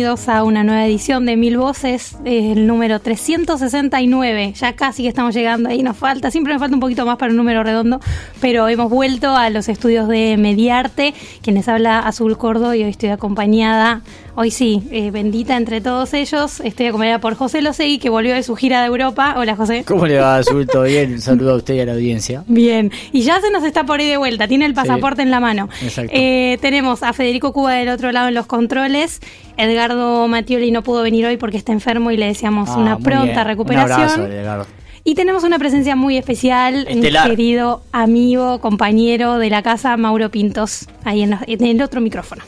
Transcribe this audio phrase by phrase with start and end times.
[0.00, 4.54] Bienvenidos a una nueva edición de Mil Voces, el número 369.
[4.56, 7.32] Ya casi que estamos llegando ahí, nos falta, siempre nos falta un poquito más para
[7.32, 8.00] un número redondo,
[8.40, 13.10] pero hemos vuelto a los estudios de Mediarte, quienes habla Azul Cordo y hoy estoy
[13.10, 14.00] acompañada,
[14.36, 18.42] hoy sí, eh, bendita entre todos ellos, estoy acompañada por José Losegui, que volvió de
[18.42, 19.34] su gira de Europa.
[19.36, 19.84] Hola José.
[19.86, 20.66] ¿Cómo le va, Azul?
[20.66, 21.12] ¿Todo bien?
[21.12, 22.42] Un saludo a usted y a la audiencia.
[22.46, 25.40] Bien, y ya se nos está por ahí de vuelta, tiene el pasaporte en la
[25.40, 25.68] mano.
[25.82, 26.10] Exacto.
[26.14, 29.20] Eh, tenemos a Federico Cuba del otro lado en los controles.
[29.62, 33.24] Edgardo Mattioli no pudo venir hoy porque está enfermo y le deseamos Ah, una pronta
[33.32, 33.46] bien.
[33.46, 33.98] recuperación.
[34.00, 34.66] Un abrazo, Edgardo.
[35.04, 37.24] Y tenemos una presencia muy especial, Estelar.
[37.24, 42.42] un querido amigo, compañero de la casa, Mauro Pintos, ahí en, el otro micrófono.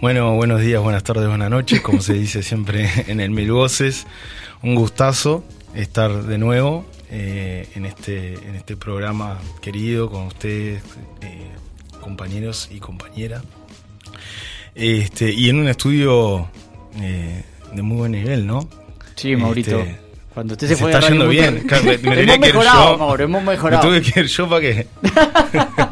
[0.00, 4.06] Bueno, buenos días, buenas tardes, buenas noches, como se dice siempre en el Mil Voces.
[4.62, 10.82] Un gustazo estar de nuevo eh, en, este, en este programa querido con ustedes,
[11.20, 11.46] eh,
[12.00, 13.42] compañeros y compañeras.
[14.78, 16.48] Este, y en un estudio
[17.00, 17.42] eh,
[17.74, 18.68] de muy buen nivel, ¿no?
[19.16, 19.80] Sí, Maurito.
[19.80, 19.98] Este,
[20.32, 21.66] Cuando usted se, se fue está yendo bien.
[21.84, 22.98] Me- me hemos mejorado, yo.
[22.98, 23.88] Mauro, hemos Me mejorado.
[23.88, 24.86] tuve que ir yo para que...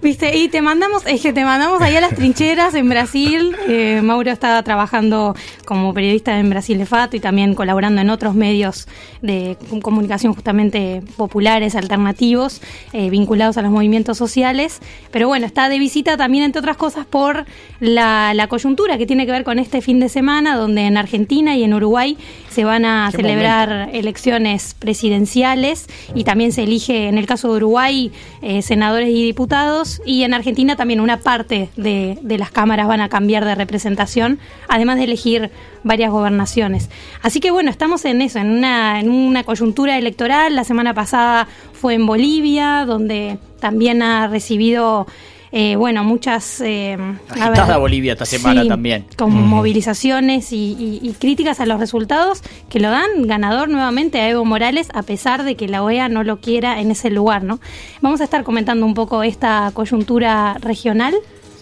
[0.00, 3.56] Viste, y te mandamos, es que te mandamos ahí a las trincheras en Brasil.
[3.66, 8.36] Eh, Mauro está trabajando como periodista en Brasil de Fato y también colaborando en otros
[8.36, 8.86] medios
[9.22, 14.78] de comunicación justamente populares, alternativos, eh, vinculados a los movimientos sociales.
[15.10, 17.44] Pero bueno, está de visita también, entre otras cosas, por
[17.80, 21.56] la, la coyuntura que tiene que ver con este fin de semana, donde en Argentina
[21.56, 22.16] y en Uruguay
[22.50, 28.12] se van a celebrar elecciones presidenciales y también se elige, en el caso de Uruguay,
[28.42, 33.00] eh, senadores y diputados y en Argentina también una parte de, de las cámaras van
[33.00, 34.38] a cambiar de representación,
[34.68, 35.50] además de elegir
[35.84, 36.90] varias gobernaciones.
[37.22, 40.54] Así que bueno, estamos en eso, en una, en una coyuntura electoral.
[40.54, 45.06] La semana pasada fue en Bolivia, donde también ha recibido...
[45.52, 46.60] eh, bueno, muchas...
[46.60, 46.96] eh,
[47.28, 49.06] a Agitada Bolivia esta semana sí, también.
[49.16, 54.28] Con movilizaciones y, y- y críticas a los resultados que lo dan ganador nuevamente a
[54.28, 57.60] Evo Morales, a pesar de que la OEA no lo quiera en ese lugar, ¿no?
[58.00, 61.14] Vamos a estar comentando un poco esta coyuntura regional.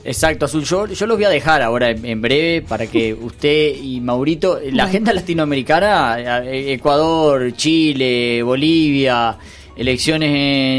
[0.04, 0.62] Exacto, Azul.
[0.64, 4.54] Yo, yo los voy a dejar ahora en, en breve para que usted y Maurito,
[4.56, 4.82] la Bueno.
[4.84, 9.36] agenda latinoamericana, eh, Ecuador, Chile, Bolivia,
[9.76, 10.30] elecciones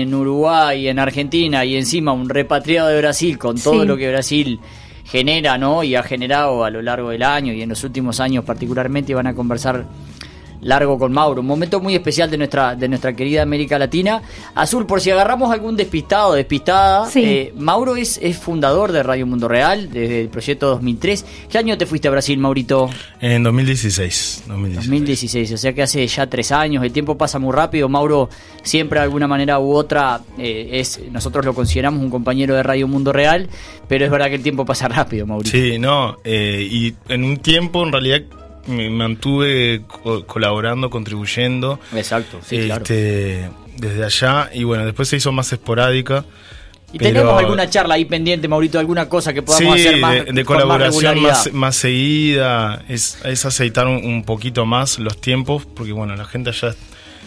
[0.04, 3.88] en Uruguay, en Argentina y encima un repatriado de Brasil con todo Sí.
[3.88, 4.60] lo que Brasil
[5.06, 5.84] genera, ¿no?
[5.84, 9.16] Y ha generado a lo largo del año y en los últimos años particularmente y
[9.16, 9.86] van a conversar
[10.68, 11.42] largo con Mauro.
[11.42, 14.22] Un momento muy especial de nuestra, de nuestra querida América Latina.
[14.54, 17.24] Azul, por si agarramos algún despistado o despistada, Sí.
[17.24, 21.26] eh, Mauro es, es fundador de Radio Mundo Real desde el proyecto 2003.
[21.50, 22.90] ¿Qué año te fuiste a Brasil, Maurito?
[23.22, 24.44] En 2016.
[24.48, 24.86] 2016.
[24.88, 27.88] 2016, o sea que hace ya tres años, el tiempo pasa muy rápido.
[27.90, 28.30] Mauro
[28.62, 32.88] siempre de alguna manera u otra eh, es, nosotros lo consideramos un compañero de Radio
[32.88, 33.48] Mundo Real,
[33.88, 35.52] pero es verdad que el tiempo pasa rápido, Maurito.
[35.52, 38.22] Sí, no, eh, y en un tiempo en realidad
[38.68, 42.84] me mantuve co- colaborando, contribuyendo Exacto, sí, claro.
[42.84, 46.26] este, desde allá y bueno, después se hizo más esporádica.
[46.94, 50.14] Y pero- tenemos alguna charla ahí pendiente, Maurito, alguna cosa que podamos sí, hacer más
[50.14, 55.20] de, de más colaboración más, más seguida, es, es aceitar un, un poquito más los
[55.20, 56.70] tiempos, porque bueno, la gente ya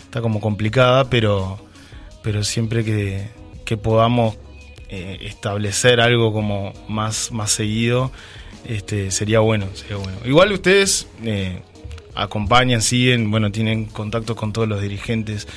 [0.03, 1.59] está como complicada, pero,
[2.22, 3.28] pero siempre que,
[3.67, 4.37] que podamos
[4.89, 8.11] eh, establecer algo como más, más seguido,
[8.65, 10.19] este, sería bueno, sería bueno.
[10.25, 11.60] Igual ustedes eh,
[12.15, 15.48] acompañan, siguen, bueno, tienen contactos con todos los dirigentes,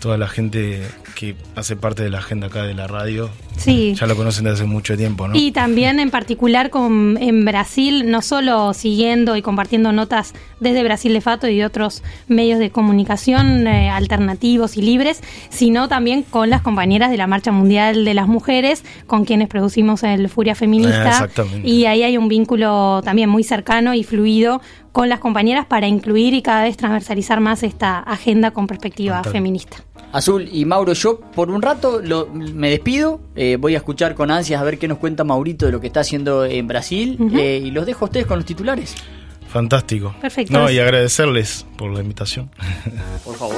[0.00, 0.82] toda la gente
[1.14, 3.30] que hace parte de la agenda acá de la radio.
[3.56, 3.94] Sí.
[3.98, 5.34] Ya lo conocen desde hace mucho tiempo, ¿no?
[5.36, 11.12] Y también en particular con, en Brasil, no solo siguiendo y compartiendo notas desde Brasil
[11.12, 16.62] de Fato y otros medios de comunicación eh, alternativos y libres, sino también con las
[16.62, 21.08] compañeras de la Marcha Mundial de las Mujeres, con quienes producimos el Furia Eh, Feminista.
[21.08, 21.68] exactamente.
[21.68, 24.60] y ahí hay un vínculo también muy cercano y fluido
[24.92, 29.32] con las compañeras para incluir y cada vez transversalizar más esta agenda con perspectiva Total.
[29.32, 29.76] feminista.
[30.12, 34.30] Azul y Mauro, yo por un rato lo- me despido, eh, voy a escuchar con
[34.30, 37.60] ansias a ver qué nos cuenta Maurito de lo que está haciendo en Brasil eh,
[37.64, 38.94] y los dejo a ustedes con los titulares.
[39.48, 40.14] Fantástico.
[40.20, 40.52] Perfecto.
[40.58, 42.50] No, y agradecerles por la invitación.
[43.24, 43.56] Por favor.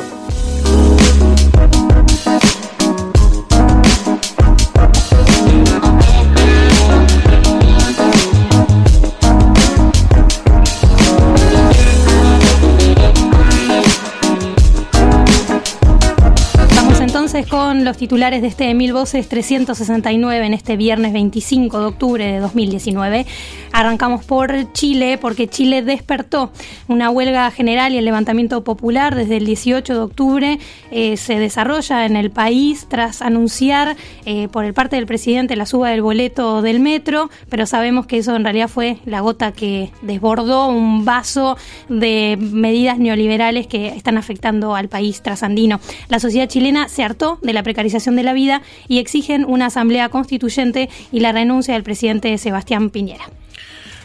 [17.47, 22.39] Con los titulares de este Mil Voces 369 en este viernes 25 de octubre de
[22.39, 23.27] 2019.
[23.73, 26.51] Arrancamos por Chile porque Chile despertó
[26.89, 30.59] una huelga general y el levantamiento popular desde el 18 de octubre
[30.91, 35.67] eh, se desarrolla en el país tras anunciar eh, por el parte del presidente la
[35.67, 39.93] suba del boleto del metro, pero sabemos que eso en realidad fue la gota que
[40.03, 41.57] desbordó un vaso
[41.89, 45.81] de medidas neoliberales que están afectando al país trasandino.
[46.09, 50.09] La sociedad chilena se hartó de la precarización de la vida y exigen una asamblea
[50.09, 53.25] constituyente y la renuncia del presidente Sebastián Piñera.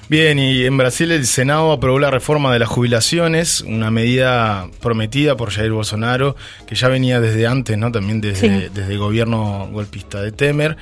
[0.07, 5.35] Bien, y en Brasil el Senado aprobó la reforma de las jubilaciones, una medida prometida
[5.35, 6.35] por Jair Bolsonaro,
[6.67, 7.91] que ya venía desde antes, ¿no?
[7.91, 10.77] También desde, desde el gobierno golpista de Temer.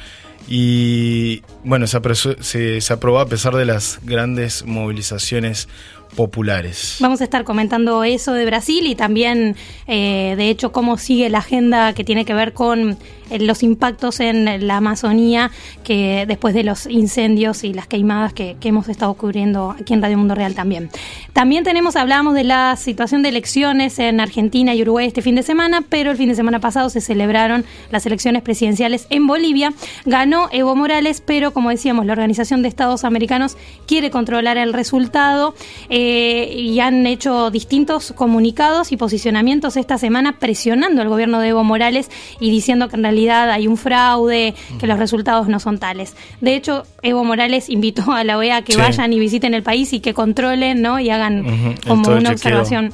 [0.46, 5.70] Y bueno, se, se aprobó a pesar de las grandes movilizaciones
[6.16, 6.98] populares.
[7.00, 9.56] Vamos a estar comentando eso de Brasil y también,
[9.88, 12.98] eh, de hecho, cómo sigue la agenda que tiene que ver con
[13.40, 15.52] los impactos en la Amazonía
[15.84, 20.18] que después de los incendios y las queimadas que, hemos estado cubriendo aquí en Radio
[20.18, 20.90] Mundo Real también.
[21.34, 25.44] También tenemos, hablábamos de la situación de elecciones en Argentina y Uruguay este fin de
[25.44, 29.74] semana, pero el fin de semana pasado se celebraron las elecciones presidenciales en Bolivia.
[30.06, 35.54] Ganó Evo Morales, pero como decíamos, la Organización de Estados Americanos quiere controlar el resultado.
[35.90, 41.50] Eh, eh, y han hecho distintos comunicados y posicionamientos esta semana presionando al gobierno de
[41.50, 42.10] Evo Morales
[42.40, 43.13] y diciendo que en realidad
[43.52, 46.16] hay un fraude, que los resultados no son tales.
[46.42, 49.94] De hecho, Evo Morales invitó a la OEA a que vayan y visiten el país
[49.94, 51.00] y que controlen ¿no?
[51.00, 52.94] y hagan como una observación.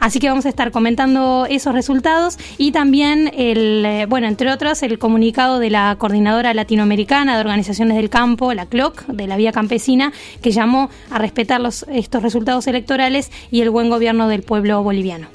[0.00, 4.82] Así que vamos a estar comentando esos resultados y también, el, eh, bueno, entre otros,
[4.82, 9.52] el comunicado de la Coordinadora Latinoamericana de Organizaciones del Campo, la CLOC, de la Vía
[9.52, 10.12] Campesina,
[10.42, 14.82] que llamó a respetar los, estos resultados resultados electorales y el buen gobierno del pueblo
[14.82, 15.28] boliviano.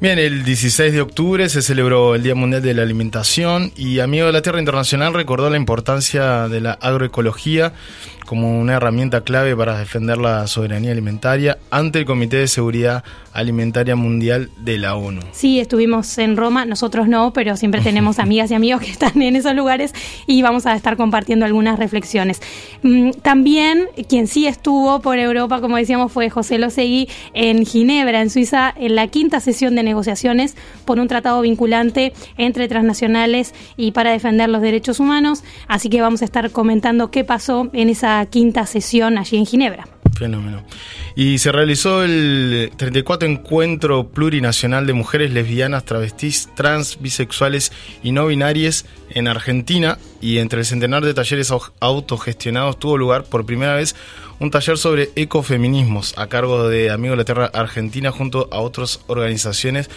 [0.00, 4.26] Bien, el 16 de octubre se celebró el Día Mundial de la Alimentación y Amigo
[4.26, 7.72] de la Tierra Internacional recordó la importancia de la agroecología
[8.28, 13.02] como una herramienta clave para defender la soberanía alimentaria ante el Comité de Seguridad
[13.32, 15.22] Alimentaria Mundial de la ONU.
[15.32, 19.34] Sí, estuvimos en Roma, nosotros no, pero siempre tenemos amigas y amigos que están en
[19.34, 19.94] esos lugares
[20.26, 22.42] y vamos a estar compartiendo algunas reflexiones.
[22.82, 28.28] Mm, también quien sí estuvo por Europa, como decíamos, fue José Losegui en Ginebra, en
[28.28, 30.54] Suiza, en la quinta sesión de negociaciones
[30.84, 35.44] por un tratado vinculante entre transnacionales y para defender los derechos humanos.
[35.66, 39.88] Así que vamos a estar comentando qué pasó en esa quinta sesión allí en Ginebra.
[40.18, 40.64] Fenómeno.
[41.14, 47.72] Y se realizó el 34 Encuentro Plurinacional de Mujeres Lesbianas, Travestis, Trans, Bisexuales
[48.02, 53.46] y No Binarias en Argentina y entre el centenar de talleres autogestionados tuvo lugar por
[53.46, 53.94] primera vez
[54.40, 59.00] un taller sobre ecofeminismos a cargo de Amigos de la Tierra Argentina junto a otras
[59.06, 59.90] organizaciones.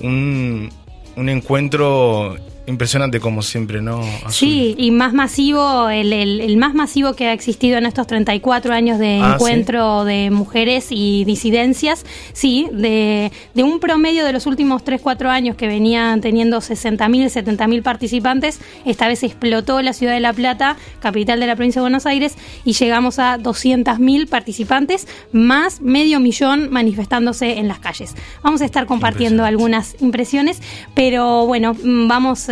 [0.00, 0.70] Un
[1.16, 2.36] encuentro
[2.68, 4.02] Impresionante como siempre, ¿no?
[4.28, 8.98] Sí, y más masivo, el, el, más masivo que ha existido en estos 34 años
[8.98, 12.04] de ah, encuentro de mujeres y disidencias,
[12.34, 17.30] sí, de, de, un promedio de los últimos 3, 4 años que venían teniendo 60.000,
[17.30, 21.84] 70.000 participantes, esta vez explotó la ciudad de La Plata, capital de la provincia de
[21.84, 22.36] Buenos Aires,
[22.66, 28.14] y llegamos a 200.000 participantes, más medio millón manifestándose en las calles.
[28.42, 30.60] Vamos a estar compartiendo algunas impresiones,
[30.94, 32.46] pero bueno, mm, vamos...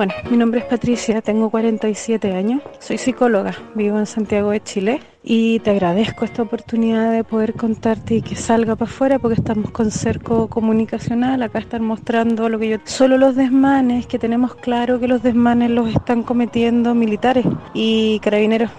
[0.00, 5.00] Bueno, mi nombre es Patricia, tengo 47 años, soy psicóloga, vivo en Santiago de Chile
[5.22, 9.70] y te agradezco esta oportunidad de poder contarte y que salga para afuera porque estamos
[9.72, 12.78] con cerco comunicacional, acá están mostrando lo que yo...
[12.84, 18.70] Solo los desmanes, que tenemos claro que los desmanes los están cometiendo militares y carabineros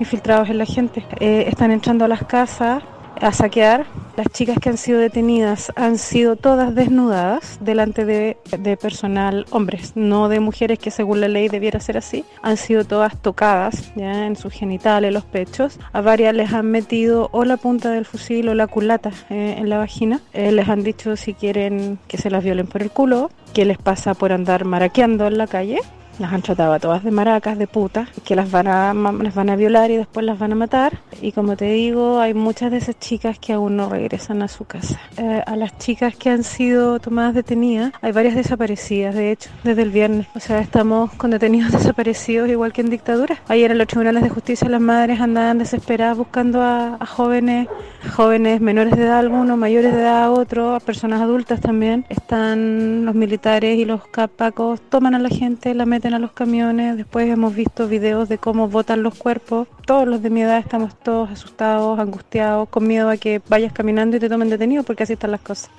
[0.00, 1.04] infiltrados en la gente.
[1.20, 2.82] Eh, están entrando a las casas
[3.20, 3.86] a saquear.
[4.16, 8.38] Las chicas que han sido detenidas han sido todas desnudadas delante de,
[8.80, 12.24] personal, hombres, no de mujeres que según la ley debiera ser así.
[12.42, 15.78] Han sido todas tocadas ya en sus genitales, los pechos.
[15.92, 19.68] A varias les han metido o la punta del fusil o la culata eh, en
[19.68, 20.20] la vagina.
[20.32, 23.78] Eh, les han dicho si quieren que se las violen por el culo, qué les
[23.78, 25.80] pasa por andar maraqueando en la calle
[26.18, 29.50] las han tratado a todas de maracas, de putas, que las van a las van
[29.50, 30.98] a violar y después las van a matar.
[31.20, 34.64] Y como te digo, hay muchas de esas chicas que aún no regresan a su
[34.64, 35.00] casa.
[35.16, 39.82] Eh, a las chicas que han sido tomadas detenidas, hay varias desaparecidas, de hecho, desde
[39.82, 40.26] el viernes.
[40.34, 43.38] O sea, estamos con detenidos desaparecidos igual que en dictadura.
[43.48, 47.68] Ayer en los tribunales de justicia las madres andaban desesperadas buscando a, jóvenes,
[48.14, 52.04] jóvenes menores de edad algunos, mayores de edad otros, personas adultas también.
[52.08, 56.96] Están los militares y los capacos, toman a la gente, la meten a los camiones,
[56.96, 59.68] después hemos visto videos de cómo botan los cuerpos.
[59.86, 64.16] Todos los de mi edad estamos todos asustados, angustiados, con miedo a que vayas caminando
[64.16, 65.70] y te tomen detenido porque así están las cosas.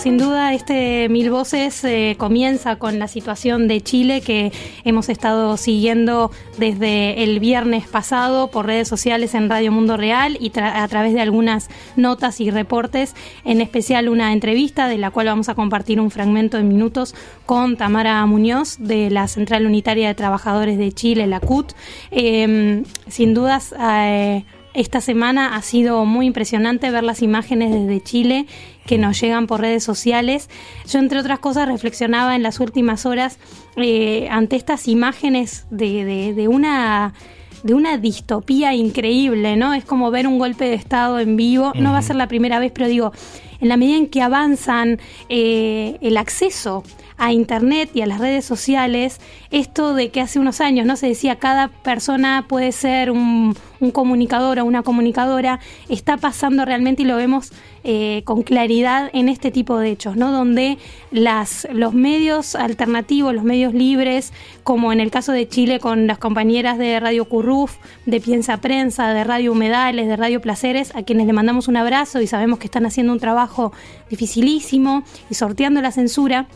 [0.00, 4.50] Sin duda este Mil Voces eh, comienza con la situación de Chile que
[4.84, 10.52] hemos estado siguiendo desde el viernes pasado por redes sociales en Radio Mundo Real y
[10.58, 13.14] a través de algunas notas y reportes,
[13.44, 17.14] en especial una entrevista de la cual vamos a compartir un fragmento de minutos
[17.44, 21.72] con Tamara Muñoz de la Central Unitaria de Trabajadores de Chile, la CUT.
[22.10, 23.74] Em, sin dudas...
[23.78, 28.46] Eh, esta semana ha sido muy impresionante ver las imágenes desde Chile
[28.86, 30.48] que nos llegan por redes sociales.
[30.88, 33.38] Yo, entre otras cosas, reflexionaba en las últimas horas
[33.76, 37.14] eh, ante estas imágenes de, de, una
[37.62, 39.74] de una distopía increíble, ¿no?
[39.74, 41.72] Es como ver un golpe de Estado en vivo.
[41.74, 43.12] No va a ser la primera vez, pero digo,
[43.60, 44.98] en la medida en que avanzan
[45.28, 46.82] eh, el acceso
[47.20, 51.06] a Internet y a las redes sociales, esto de que hace unos años no se
[51.06, 53.54] decía cada persona puede ser un,
[53.92, 57.52] comunicador o una comunicadora, está pasando realmente y lo vemos
[57.84, 60.32] eh, con claridad en este tipo de hechos, ¿no?
[60.32, 60.76] Donde
[61.10, 64.32] las, los medios alternativos, los medios libres,
[64.64, 69.12] como en el caso de Chile con las compañeras de Radio Curruf, de Piensa Prensa,
[69.12, 72.66] de Radio Humedales, de Radio Placeres, a quienes le mandamos un abrazo y sabemos que
[72.66, 73.72] están haciendo un trabajo
[74.08, 76.46] dificilísimo y sorteando la censura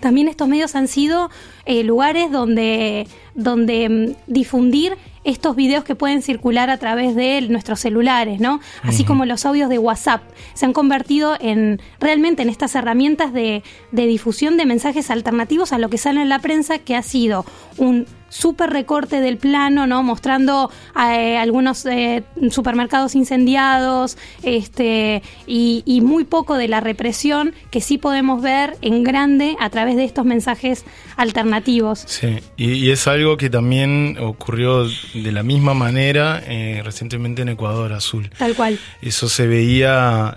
[0.00, 1.30] también estos medios han sido
[1.64, 7.80] eh, lugares donde, donde mm, difundir estos videos que pueden circular a través de nuestros
[7.80, 8.60] celulares, ¿no?
[8.82, 10.22] Así como los audios de WhatsApp.
[10.54, 13.62] Se han convertido en realmente en estas herramientas de,
[13.92, 17.44] de difusión de mensajes alternativos a lo que sale en la prensa, que ha sido
[17.76, 20.02] un súper recorte del plano, ¿no?
[20.02, 27.98] Mostrando eh, algunos eh, supermercados incendiados este, y, muy poco de la represión que sí
[27.98, 30.84] podemos ver en grande a través de estos mensajes
[31.16, 32.04] alternativos.
[32.06, 37.92] Sí, y, es algo que también ocurrió de la misma manera eh, recientemente en Ecuador
[37.92, 38.30] Azul.
[38.38, 38.78] Tal cual.
[39.02, 40.36] Eso se veía,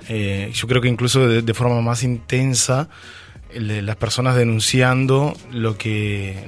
[0.51, 2.89] yo creo que incluso de forma más intensa
[3.55, 6.43] las personas denunciando lo que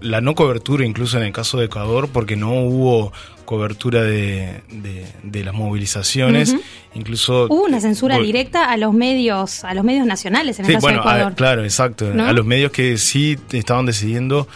[0.00, 3.12] la, no cobertura incluso en el caso de Ecuador porque no hubo
[3.44, 4.62] cobertura de,
[5.22, 6.56] de, las movilizaciones.
[6.94, 10.88] Incluso hubo una censura directa a los medios a los medios nacionales en el caso
[10.88, 11.34] de Ecuador.
[11.34, 12.12] claro exacto.
[12.12, 14.48] A los medios que sí estaban decidiendo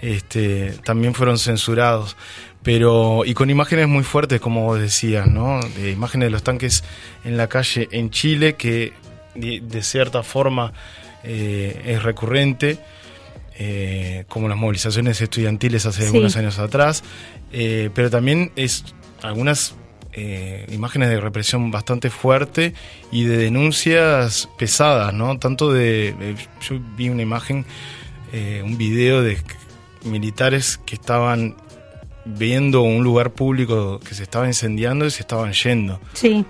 [0.00, 2.16] este también fueron censurados.
[2.62, 6.84] Pero y con imágenes muy fuertes como vos decías no de imágenes de los tanques
[7.24, 8.92] en la calle en Chile que
[9.34, 10.72] de cierta forma
[11.24, 12.78] eh, es recurrente,
[13.58, 17.04] eh, como las movilizaciones estudiantiles hace algunos años atrás,
[17.52, 18.84] eh, pero también es
[19.22, 19.74] algunas
[20.68, 22.74] imágenes de represión bastante fuerte
[23.10, 25.38] y de denuncias pesadas, ¿no?
[25.38, 27.64] Tanto de, yo vi una imagen,
[28.62, 29.38] un video de
[30.04, 31.56] militares que estaban
[32.26, 35.98] viendo un lugar público que se estaba incendiando y se estaban yendo.
[36.12, 36.44] Sí.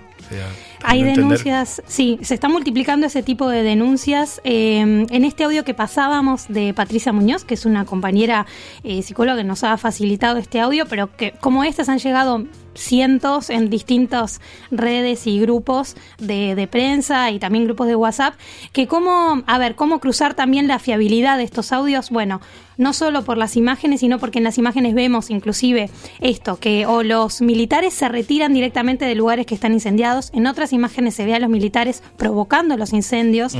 [0.83, 4.41] Hay denuncias, sí, se está multiplicando ese tipo de denuncias.
[4.43, 8.45] Eh, en este audio que pasábamos de Patricia Muñoz, que es una compañera
[8.83, 13.49] eh, psicóloga que nos ha facilitado este audio, pero que como estas han llegado cientos
[13.49, 18.35] en distintas redes y grupos de, de, prensa y también grupos de WhatsApp,
[18.71, 22.41] que cómo, a ver, cómo cruzar también la fiabilidad de estos audios, bueno,
[22.77, 25.89] no solo por las imágenes, sino porque en las imágenes vemos inclusive
[26.19, 30.73] esto, que o los militares se retiran directamente de lugares que están incendiados, en otras
[30.73, 33.55] imágenes se ve a los militares provocando los incendios.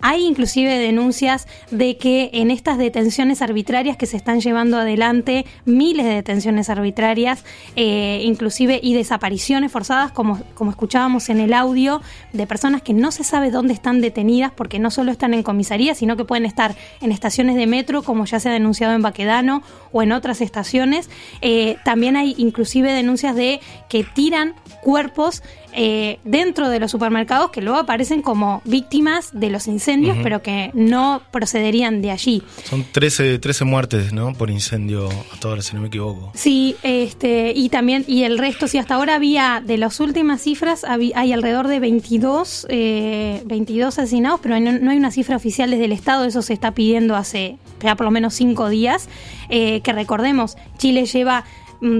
[0.00, 6.04] Hay inclusive denuncias de que en estas detenciones arbitrarias que se están llevando adelante, miles
[6.04, 7.44] de detenciones arbitrarias,
[7.76, 13.12] eh, inclusive y desapariciones forzadas, como, como escuchábamos en el audio, de personas que no
[13.12, 16.74] se sabe dónde están detenidas porque no solo están en comisaría, sino que pueden estar
[17.00, 19.62] en estaciones de metro, como ya se ha denunciado en Baquedano
[19.94, 21.08] o en otras estaciones.
[21.40, 27.62] Eh, también hay inclusive denuncias de que tiran cuerpos eh, dentro de los supermercados que
[27.62, 32.42] luego aparecen como víctimas de los incendios, pero que no procederían de allí.
[32.64, 34.34] Son 13, 13 muertes, ¿no?
[34.34, 36.32] Por incendio hasta ahora, si no me equivoco.
[36.34, 40.84] Sí, este, y también, y el resto, si hasta ahora había, de las últimas cifras,
[40.84, 45.92] hay alrededor de 22, 22 asesinados, pero no, no hay una cifra oficial desde el
[45.92, 49.08] Estado, eso se está pidiendo hace ya por lo menos cinco días,
[49.48, 51.44] eh, que recordemos, Chile lleva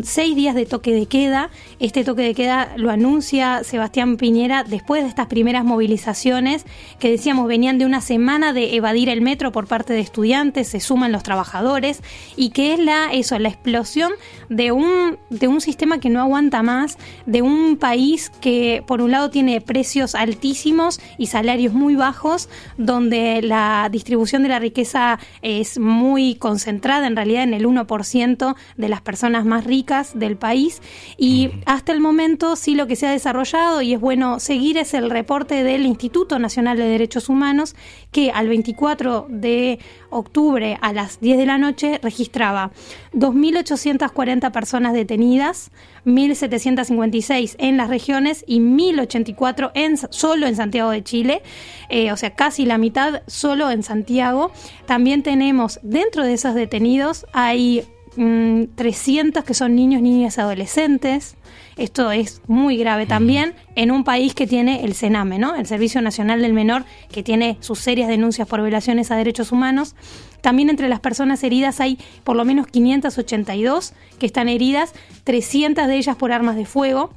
[0.03, 1.51] seis días de toque de queda.
[1.79, 6.65] Este toque de queda lo anuncia Sebastián Piñera después de estas primeras movilizaciones
[6.99, 10.81] que decíamos venían de una semana de evadir el metro por parte de estudiantes, se
[10.81, 12.03] suman los trabajadores
[12.37, 14.13] y que es la eso, la explosión
[14.49, 19.11] de un de un sistema que no aguanta más, de un país que por un
[19.11, 22.49] lado tiene precios altísimos y salarios muy bajos,
[22.79, 28.89] donde la distribución de la riqueza es muy concentrada en realidad en el 1% de
[28.89, 29.74] las personas más ricas
[30.15, 30.81] del país
[31.17, 34.95] y hasta el momento sí lo que se ha desarrollado y es bueno seguir es
[34.95, 37.75] el reporte del Instituto Nacional de Derechos Humanos
[38.13, 42.71] que al 24 de octubre a las 10 de la noche registraba
[43.15, 45.73] 2.840 personas detenidas,
[46.07, 51.43] 1.756 en las regiones y 1.084 en, solo en Santiago de Chile,
[51.89, 54.53] eh, o sea, casi la mitad solo en Santiago.
[54.87, 57.85] También tenemos dentro de esos detenidos hay
[58.17, 61.37] 300 mm, que son niños, niñas adolescentes.
[61.77, 65.57] Esto es muy grave también en un país que tiene el CENAME, ¿no?
[65.57, 69.97] El Servicio Nacional del Menor, que tiene sus serias denuncias por violaciones a derechos humanos.
[70.41, 74.93] También entre las personas heridas hay por lo menos 582 que están heridas,
[75.25, 77.11] 300 de ellas por armas de fuego.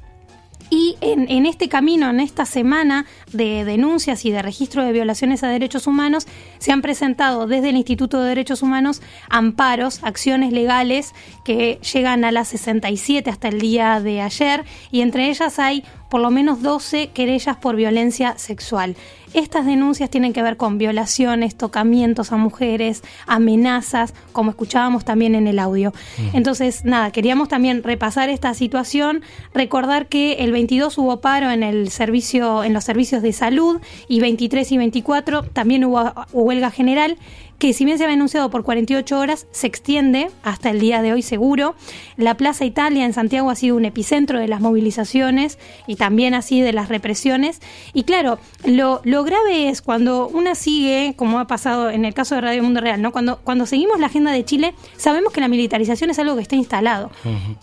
[0.70, 5.48] Y en, este camino, en esta semana de denuncias y de registro de violaciones a
[5.48, 6.26] derechos humanos,
[6.58, 12.32] se han presentado desde el Instituto de Derechos Humanos amparos, acciones legales que llegan a
[12.32, 17.08] las 67 hasta el día de ayer y entre ellas hay por lo menos 12
[17.08, 18.96] querellas por violencia sexual.
[19.34, 25.46] Estas denuncias tienen que ver con violaciones, tocamientos a mujeres, amenazas, como escuchábamos también en
[25.46, 25.92] el audio.
[26.32, 29.22] Entonces, nada, queríamos también repasar esta situación,
[29.52, 34.20] recordar que el 22 hubo paro en el servicio en los servicios de salud y
[34.20, 37.16] 23 y 24 también hubo huelga general
[37.58, 41.12] que si bien se había anunciado por 48 horas, se extiende hasta el día de
[41.12, 41.74] hoy seguro.
[42.16, 46.60] La Plaza Italia en Santiago ha sido un epicentro de las movilizaciones y también así
[46.60, 47.60] de las represiones.
[47.92, 52.36] Y claro, lo, lo grave es cuando una sigue, como ha pasado en el caso
[52.36, 53.10] de Radio Mundo Real, ¿no?
[53.10, 56.54] Cuando, cuando seguimos la agenda de Chile, sabemos que la militarización es algo que está
[56.54, 57.10] instalado.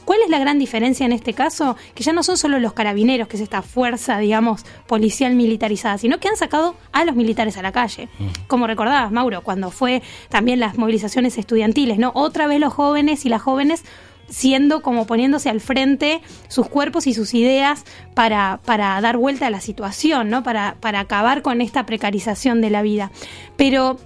[0.03, 1.77] ¿Cuál es la gran diferencia en este caso?
[1.93, 6.19] Que ya no son solo los carabineros, que es esta fuerza, digamos, policial militarizada, sino
[6.19, 8.09] que han sacado a los militares a la calle.
[8.47, 12.11] Como recordabas, Mauro, cuando fue fue también las movilizaciones estudiantiles, ¿no?
[12.15, 13.83] Otra vez los jóvenes y las jóvenes
[14.27, 19.51] siendo como poniéndose al frente sus cuerpos y sus ideas para, para dar vuelta a
[19.51, 20.41] la situación, ¿no?
[20.41, 23.11] Para, para acabar con esta precarización de la vida.
[23.57, 23.99] Pero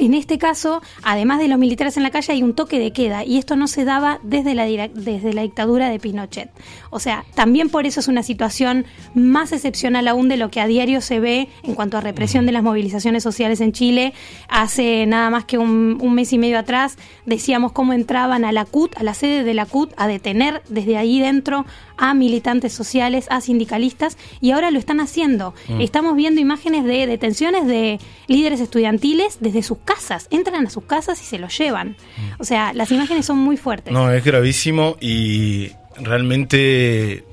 [0.00, 3.24] en este caso, además de los militares en la calle, hay un toque de queda
[3.24, 6.50] y esto no se daba desde la, desde la dictadura de Pinochet.
[6.88, 10.66] O sea, también por eso es una situación más excepcional aún de lo que a
[10.66, 14.14] diario se ve en cuanto a represión de las movilizaciones sociales en Chile.
[14.48, 18.64] Hace nada más que un, un mes y medio atrás decíamos cómo entraban a la
[18.64, 21.66] CUT, a la sede de la CUT, a detener desde ahí dentro
[22.00, 25.54] a militantes sociales, a sindicalistas, y ahora lo están haciendo.
[25.68, 25.82] Mm.
[25.82, 30.28] Estamos viendo imágenes de detenciones de líderes estudiantiles desde sus casas.
[30.30, 31.90] Entran a sus casas y se los llevan.
[31.90, 32.40] Mm.
[32.40, 33.92] O sea, las imágenes son muy fuertes.
[33.92, 37.24] No, es gravísimo y realmente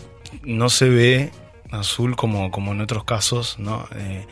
[0.43, 1.31] no se ve
[1.71, 3.87] azul como, como en otros casos, ¿no?
[3.95, 4.25] Eh,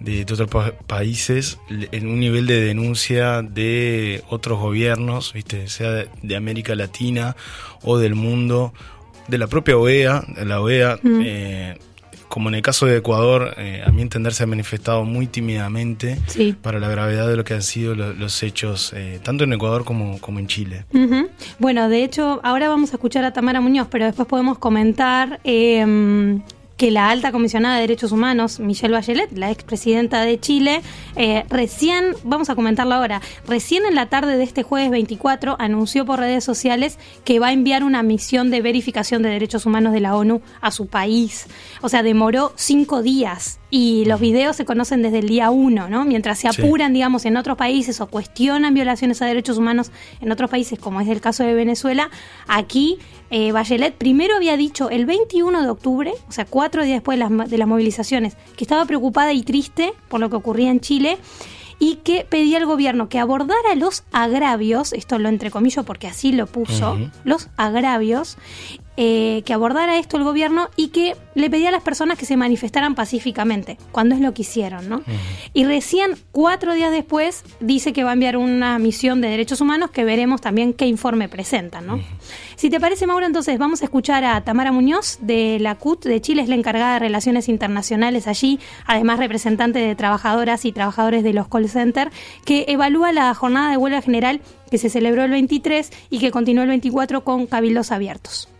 [0.00, 5.68] de, otros países en un nivel de denuncia de otros gobiernos, ¿viste?
[5.68, 7.36] sea de América Latina
[7.82, 8.72] o del mundo
[9.28, 11.78] de la propia OEA, la OEA, eh,
[12.32, 16.16] como en el caso de Ecuador, eh, a mi entender se ha manifestado muy tímidamente
[16.62, 20.18] para la gravedad de lo que han sido los hechos, eh, tanto en Ecuador como,
[20.18, 20.86] como en Chile.
[21.58, 25.40] Bueno, de hecho, ahora vamos a escuchar a Tamara Muñoz, pero después podemos comentar
[26.82, 30.82] que la alta comisionada de derechos humanos, Michelle Bachelet, la expresidenta de Chile,
[31.14, 36.04] eh, recién, vamos a comentarlo ahora, recién en la tarde de este jueves 24 anunció
[36.04, 40.00] por redes sociales que va a enviar una misión de verificación de derechos humanos de
[40.00, 41.46] la ONU a su país.
[41.82, 46.04] O sea, demoró cinco días y los videos se conocen desde el día uno, ¿no?
[46.04, 50.50] Mientras se apuran, digamos, en otros países o cuestionan violaciones a derechos humanos en otros
[50.50, 52.10] países, como es el caso de Venezuela,
[52.46, 52.98] aquí
[53.30, 57.24] eh, Bachelet primero había dicho el 21 de octubre, o sea, cuatro días después de
[57.24, 61.16] las, de las movilizaciones, que estaba preocupada y triste por lo que ocurría en Chile
[61.78, 66.46] y que pedía al gobierno que abordara los agravios, esto lo entrecomillo porque así lo
[66.46, 68.36] puso, los agravios,
[68.96, 72.36] eh, que abordara esto el gobierno y que le pedía a las personas que se
[72.36, 75.02] manifestaran pacíficamente, cuando es lo que hicieron, ¿no?
[75.54, 79.90] Y recién cuatro días después dice que va a enviar una misión de derechos humanos
[79.90, 82.00] que veremos también qué informe presentan, ¿no?
[82.56, 86.20] Si te parece, Mauro, entonces vamos a escuchar a Tamara Muñoz de la CUT de
[86.20, 91.32] Chile, es la encargada de Relaciones Internacionales allí, además representante de trabajadoras y trabajadores de
[91.32, 92.12] los call centers,
[92.44, 96.62] que evalúa la jornada de huelga general que se celebró el 23 y que continuó
[96.62, 98.51] el 24 con cabildos abiertos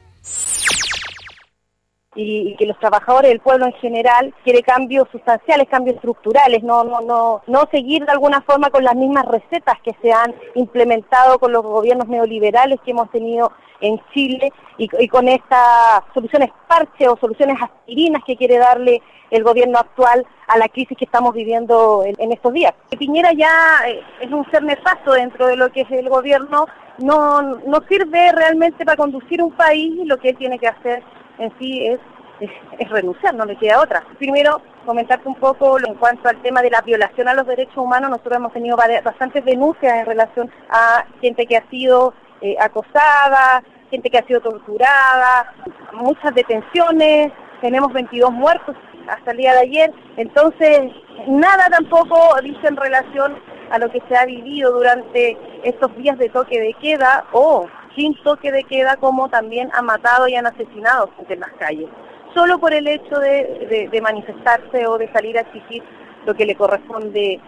[2.15, 7.01] y, que los trabajadores del pueblo en general quiere cambios sustanciales, cambios estructurales, no, no,
[7.01, 11.53] no, no seguir de alguna forma con las mismas recetas que se han implementado con
[11.53, 17.57] los gobiernos neoliberales que hemos tenido en Chile y, con estas soluciones parche o soluciones
[17.61, 22.53] aspirinas que quiere darle el gobierno actual a la crisis que estamos viviendo en, estos
[22.53, 22.73] días.
[22.99, 26.67] Piñera ya eh, es un ser nefasto dentro de lo que es el gobierno,
[27.03, 31.03] no, no sirve realmente para conducir un país y lo que él tiene que hacer
[31.38, 31.99] en sí es,
[32.41, 34.03] es, renunciar, no le queda otra.
[34.19, 38.11] Primero, comentarte un poco en cuanto al tema de la violación a los derechos humanos.
[38.11, 44.11] Nosotros hemos tenido bastantes denuncias en relación a gente que ha sido eh, acosada, gente
[44.11, 45.53] que ha sido torturada,
[45.93, 48.77] muchas detenciones, tenemos 22 muertos
[49.09, 49.93] hasta el día de ayer.
[50.17, 50.91] Entonces,
[51.29, 53.38] nada tampoco dice en relación
[53.73, 58.15] a lo que se ha vivido durante estos días de toque de queda o sin
[58.23, 61.89] toque de queda como también han matado y han asesinado en las calles,
[62.35, 65.83] solo por el hecho de, manifestarse o de salir a exigir
[66.27, 67.41] lo que le corresponde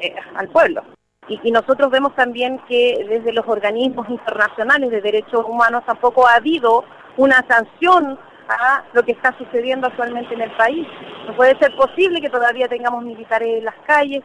[0.00, 0.82] eh, al pueblo.
[1.28, 6.84] Y, nosotros vemos también que desde los organismos internacionales de derechos humanos tampoco ha habido
[7.16, 8.18] una sanción
[8.50, 10.86] a lo que está sucediendo actualmente en el país.
[11.26, 14.22] No puede ser posible que todavía tengamos militares en las calles.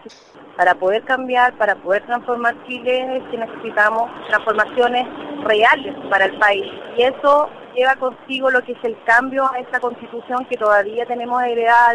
[0.57, 5.05] Para poder cambiar, para poder transformar Chile, es necesitamos transformaciones
[5.43, 6.65] reales para el país.
[6.97, 11.43] Y eso lleva consigo lo que es el cambio a esta constitución que todavía tenemos
[11.43, 11.93] heredada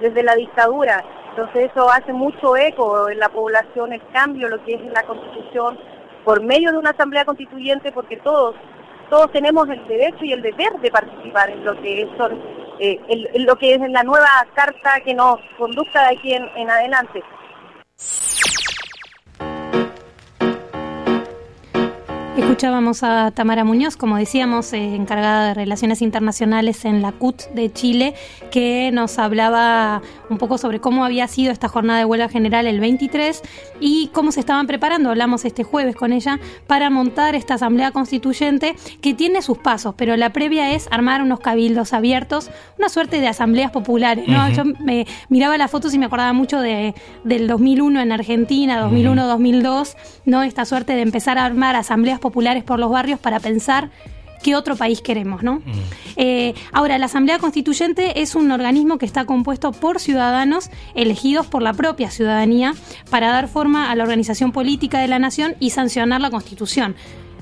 [0.00, 1.04] desde la dictadura.
[1.30, 5.78] Entonces eso hace mucho eco en la población, el cambio, lo que es la constitución,
[6.24, 8.56] por medio de una asamblea constituyente, porque todos
[9.10, 12.32] todos tenemos el derecho y el deber de participar en lo que son
[12.80, 17.22] eh, en, lo que es la nueva carta que nos conduzca de aquí en adelante.
[22.38, 27.72] Escuchábamos a Tamara Muñoz, como decíamos, eh, encargada de Relaciones Internacionales en la CUT de
[27.72, 28.14] Chile,
[28.52, 32.78] que nos hablaba un poco sobre cómo había sido esta jornada de huelga general el
[32.78, 33.42] 23
[33.80, 35.10] y cómo se estaban preparando.
[35.10, 40.16] Hablamos este jueves con ella para montar esta asamblea constituyente que tiene sus pasos, pero
[40.16, 44.28] la previa es armar unos cabildos abiertos, una suerte de asambleas populares.
[44.28, 44.48] ¿no?
[44.50, 49.96] Yo me miraba las fotos y me acordaba mucho de, del 2001 en Argentina, 2001-2002,
[50.24, 50.44] ¿no?
[50.44, 53.90] esta suerte de empezar a armar asambleas populares populares por los barrios para pensar
[54.42, 55.56] qué otro país queremos, ¿no?
[55.56, 55.62] Mm.
[56.16, 61.62] Eh, ahora, la Asamblea Constituyente es un organismo que está compuesto por ciudadanos elegidos por
[61.62, 62.74] la propia ciudadanía
[63.10, 66.94] para dar forma a la organización política de la nación y sancionar la Constitución.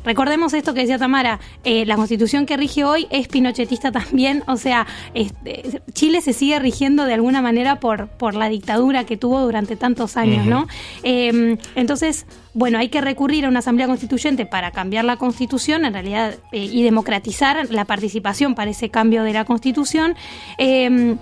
[0.06, 4.56] Recordemos esto que decía Tamara, eh, la constitución que rige hoy es pinochetista también, o
[4.56, 9.40] sea, este, Chile se sigue rigiendo de alguna manera por, por la dictadura que tuvo
[9.40, 10.68] durante tantos años, ¿no?
[11.02, 15.92] Em, entonces, bueno, hay que recurrir a una asamblea constituyente para cambiar la constitución, en
[15.92, 20.14] realidad, eh, y democratizar la participación para ese cambio de la constitución.
[20.56, 21.18] Em,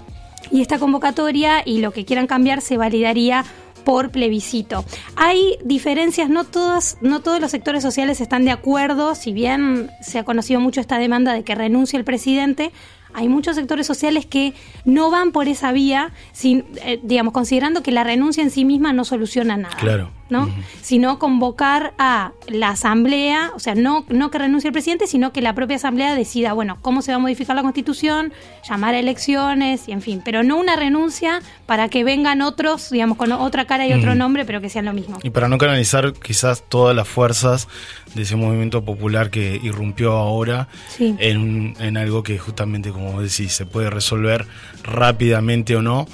[0.50, 3.46] y esta convocatoria y lo que quieran cambiar se validaría
[3.84, 4.84] por plebiscito.
[5.16, 10.18] Hay diferencias, no todos, no todos los sectores sociales están de acuerdo, si bien se
[10.18, 12.72] ha conocido mucho esta demanda de que renuncie el presidente,
[13.14, 17.92] hay muchos sectores sociales que no van por esa vía, sin, eh, digamos, considerando que
[17.92, 19.76] la renuncia en sí misma no soluciona nada.
[19.76, 20.10] Claro.
[20.30, 20.48] ¿No?
[20.80, 25.42] Sino convocar a la asamblea, o sea, no, no que renuncie el presidente, sino que
[25.42, 28.32] la propia asamblea decida, bueno, cómo se va a modificar la constitución,
[28.68, 33.18] llamar a elecciones, y en fin, pero no una renuncia para que vengan otros, digamos,
[33.18, 35.18] con otra cara y otro nombre, pero que sean lo mismo.
[35.22, 37.68] Y para no canalizar quizás todas las fuerzas
[38.14, 43.66] de ese movimiento popular que irrumpió ahora en, en algo que justamente, como decís, se
[43.66, 44.46] puede resolver
[44.82, 46.06] rápidamente o no,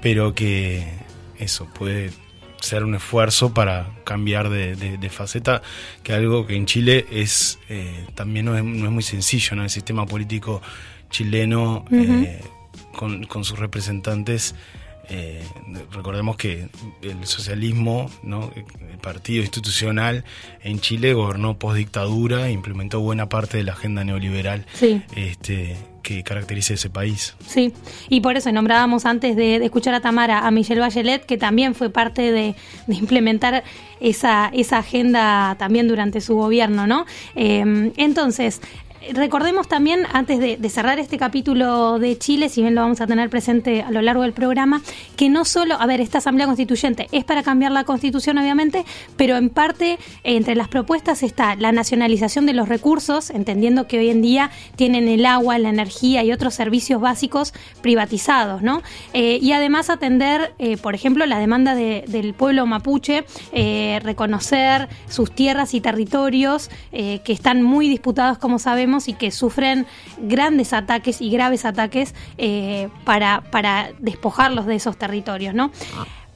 [0.00, 0.86] pero que
[1.38, 2.10] eso puede
[2.60, 5.62] ser un esfuerzo para cambiar de, faceta,
[6.02, 9.62] que algo que en Chile es eh, también no es, muy sencillo, ¿no?
[9.62, 10.60] El sistema político
[11.10, 12.40] chileno eh,
[12.92, 14.54] con, con, sus representantes
[15.10, 15.42] eh,
[15.92, 16.68] recordemos que
[17.02, 18.50] el socialismo, ¿no?
[18.54, 20.24] el partido institucional
[20.62, 24.66] en Chile gobernó post dictadura e implementó buena parte de la agenda neoliberal
[25.16, 27.34] este, que caracteriza ese país.
[27.46, 27.72] Sí,
[28.08, 31.90] y por eso nombrábamos antes de, escuchar a Tamara a Michelle Bachelet, que también fue
[31.90, 32.54] parte de,
[32.88, 33.64] implementar
[34.00, 37.06] esa, esa agenda también durante su gobierno, ¿no?
[37.34, 38.60] Eh, entonces,
[39.12, 43.30] recordemos también, antes de, cerrar este capítulo de Chile, si bien lo vamos a tener
[43.30, 44.82] presente a lo largo del programa,
[45.16, 48.84] que no solo, a ver, esta Asamblea Constituyente es para cambiar la Constitución, obviamente,
[49.16, 54.10] pero en parte entre las propuestas está la nacionalización de los recursos, entendiendo que hoy
[54.10, 58.82] en día tienen el agua, la energía y otros servicios básicos privatizados, ¿no?
[59.12, 65.30] Eh, y además atender, eh, por ejemplo, la demanda del pueblo mapuche, eh, reconocer sus
[65.32, 69.86] tierras y territorios que están muy disputados, como sabemos, y que sufren
[70.18, 72.14] grandes ataques y graves ataques
[73.04, 75.70] para, para despojarlos de esos territorios, ¿no?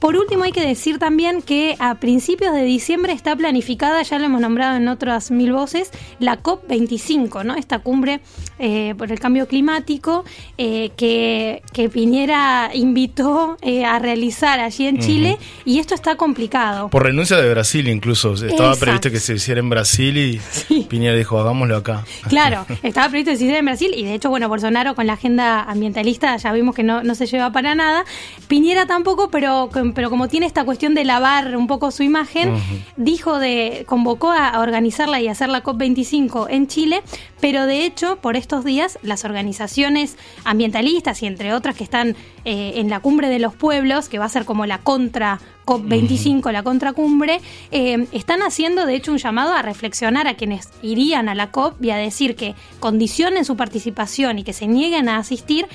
[0.03, 4.25] Por último, hay que decir también que a principios de diciembre está planificada, ya lo
[4.25, 7.55] hemos nombrado en otras mil voces, la COP25, ¿no?
[7.55, 8.19] Esta cumbre
[8.59, 10.25] eh, por el cambio climático
[10.57, 16.89] eh, que, que, Piñera invitó eh, a realizar allí en Chile y esto está complicado.
[16.89, 21.39] Por renuncia de Brasil incluso, estaba previsto que se hiciera en Brasil y Piñera dijo,
[21.39, 22.03] hagámoslo acá.
[22.27, 25.13] Claro, estaba previsto que se hiciera en Brasil y de hecho, bueno, Bolsonaro con la
[25.13, 28.03] agenda ambientalista ya vimos que no, no se lleva para nada.
[28.49, 32.53] Piñera tampoco, pero pero como tiene esta cuestión de lavar un poco su imagen,
[32.97, 37.03] dijo de, convocó a organizarla y hacer la COP25 en Chile,
[37.39, 42.73] pero de hecho, por estos días, las organizaciones ambientalistas y entre otras que están eh,
[42.75, 46.63] en la cumbre de los pueblos, que va a ser como la contra COP25, la
[46.63, 51.51] contracumbre, eh, están haciendo de hecho un llamado a reflexionar a quienes irían a la
[51.51, 55.67] COP y a decir que condicionen su participación y que se nieguen a asistir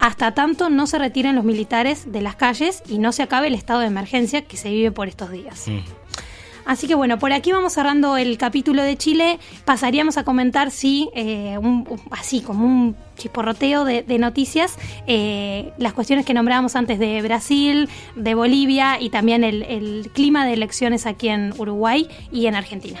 [0.00, 3.54] hasta tanto no se retiren los militares de las calles y no se acabe el
[3.54, 5.68] estado de emergencia que se vive por estos días.
[5.68, 5.80] Mm.
[6.64, 9.38] Así que bueno, por aquí vamos cerrando el capítulo de Chile.
[9.64, 11.58] Pasaríamos a comentar, sí, eh,
[12.10, 18.34] así como un chisporroteo de, noticias, eh, las cuestiones que nombrábamos antes de Brasil, de
[18.34, 23.00] Bolivia y también el clima de elecciones aquí en Uruguay y en Argentina.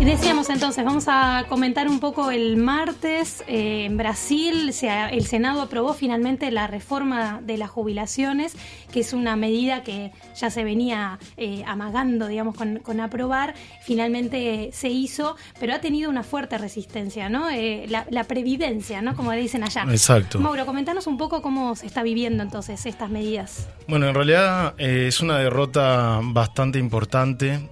[0.00, 5.60] Y decíamos entonces, vamos a comentar un poco el martes eh, en Brasil, el Senado
[5.60, 8.56] aprobó finalmente la reforma de las jubilaciones,
[8.90, 13.54] que es una medida que ya se venía eh, amagando, digamos, con, aprobar.
[13.82, 17.50] Finalmente se hizo, pero ha tenido una fuerte resistencia, ¿no?
[17.50, 19.14] Eh, la, previdencia, ¿no?
[19.14, 19.84] Como dicen allá.
[19.90, 20.40] Exacto.
[20.40, 23.68] Mauro, comentanos un poco cómo se está viviendo entonces estas medidas.
[23.86, 27.68] Bueno, en realidad es una derrota bastante importante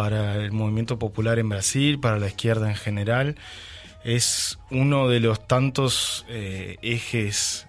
[0.00, 3.36] para el movimiento popular en Brasil, para la izquierda en general.
[4.02, 7.66] Es uno de los tantos eh, ejes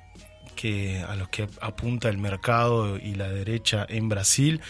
[0.56, 4.62] que, a los que apunta el mercado y la derecha en Brasil.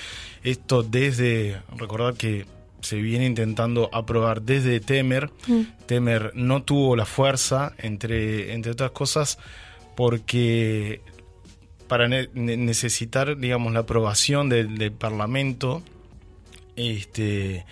[0.41, 2.47] Esto desde, recordar que
[2.81, 5.29] se viene intentando aprobar desde Temer.
[5.45, 5.61] Mm.
[5.85, 9.37] Temer no tuvo la fuerza, entre, entre otras cosas,
[9.95, 11.01] porque
[11.87, 15.83] para necesitar, digamos, la aprobación del Parlamento,
[16.75, 17.65] este,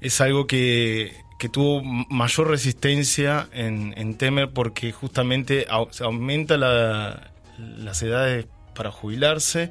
[0.00, 1.12] es algo que,
[1.52, 5.66] tuvo mayor resistencia en, Temer porque justamente
[6.00, 9.70] aumenta las edades para jubilarse.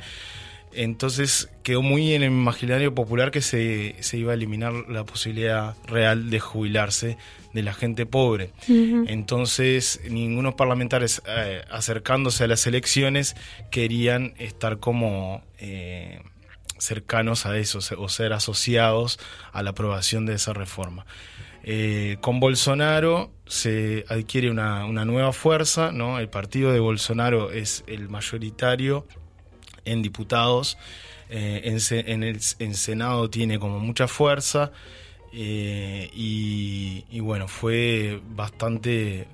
[0.71, 6.29] Entonces quedó muy en el imaginario popular que se, iba a eliminar la posibilidad real
[6.29, 7.17] de jubilarse
[7.53, 8.51] de la gente pobre.
[8.67, 13.35] Entonces ningunos parlamentarios eh, acercándose a las elecciones
[13.71, 15.43] querían estar como...
[15.59, 16.21] Eh,
[16.77, 19.19] cercanos a eso o ser asociados
[19.51, 21.05] a la aprobación de esa reforma.
[21.63, 26.19] Eh, con Bolsonaro se adquiere una, nueva fuerza, ¿no?
[26.19, 29.07] el partido de Bolsonaro es el mayoritario
[29.83, 30.77] en diputados,
[31.29, 34.71] eh, en, el en Senado tiene como mucha fuerza
[35.37, 39.27] eh, y, bueno, fue bastante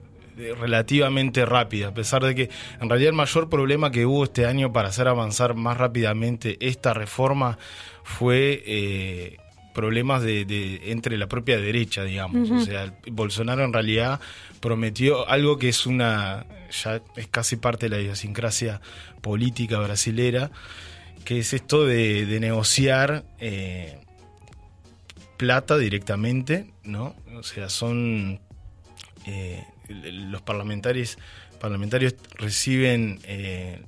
[0.59, 4.71] relativamente rápida, a pesar de que en realidad el mayor problema que hubo este año
[4.73, 7.57] para hacer avanzar más rápidamente esta reforma
[8.03, 9.37] fue eh,
[9.73, 12.49] problemas de, entre la propia derecha, digamos.
[12.51, 14.19] O sea, Bolsonaro en realidad
[14.59, 18.81] prometió algo que es una, ya es casi parte de la idiosincrasia
[19.21, 20.51] política brasilera,
[21.25, 23.99] que es esto de, negociar eh,
[25.37, 27.15] plata directamente, ¿no?
[27.35, 28.39] O sea, son
[29.25, 29.63] eh,
[29.93, 31.17] los parlamentarios,
[31.59, 33.81] parlamentarios reciben eh,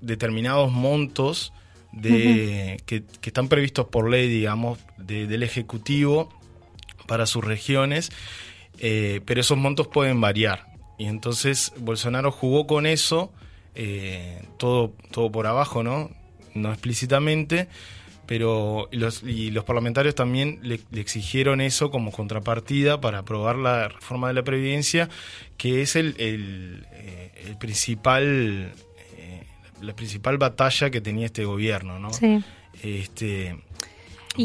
[0.00, 1.52] determinados montos
[1.92, 6.28] de, que, están previstos por ley, digamos, del Ejecutivo
[7.06, 8.10] para sus regiones,
[8.78, 10.66] eh, pero esos montos pueden variar.
[10.98, 13.32] Y entonces Bolsonaro jugó con eso,
[13.74, 16.10] eh, todo, todo por abajo, ¿no?
[16.54, 17.68] No explícitamente,
[18.26, 24.28] pero los, y los parlamentarios también le, exigieron eso como contrapartida para aprobar la reforma
[24.28, 25.08] de la Previdencia,
[25.56, 28.72] que es el, el, eh, principal,
[29.16, 29.42] eh,
[29.80, 32.12] la principal batalla que tenía este gobierno, ¿no?
[32.12, 32.42] Sí.
[32.82, 33.56] Este,
[34.36, 34.44] Y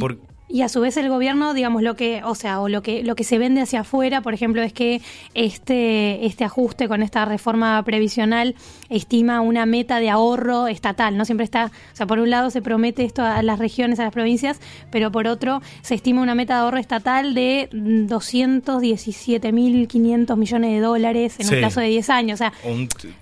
[0.61, 3.25] a su vez el gobierno, digamos, lo que, o sea, o lo que, lo que
[3.25, 5.01] se vende hacia afuera, por ejemplo, es que
[5.33, 8.55] este, este ajuste con esta reforma previsional
[8.89, 11.25] estima una meta de ahorro estatal, ¿no?
[11.25, 14.13] Siempre está, o sea, por un lado se promete esto a las regiones, a las
[14.13, 20.79] provincias, pero por otro se estima una meta de ahorro estatal de 217.500 millones de
[20.79, 22.35] dólares en un plazo de 10 años.
[22.35, 22.53] O sea,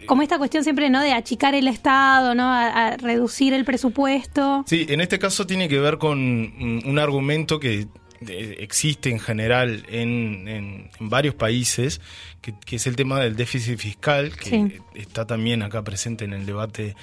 [0.05, 1.01] como esta cuestión siempre, ¿no?
[1.01, 2.43] De achicar el Estado, ¿no?
[2.43, 4.63] A, reducir el presupuesto.
[4.67, 7.14] Sí, en este caso tiene que ver con un argumento
[7.59, 7.87] que
[8.27, 12.01] existe en general en, varios países,
[12.41, 16.95] que, es el tema del déficit fiscal, que está también acá presente en el debate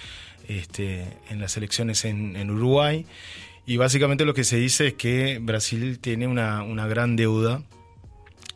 [0.48, 3.06] este, en las elecciones en, Uruguay.
[3.66, 7.62] Y básicamente lo que se dice es que Brasil tiene una, gran deuda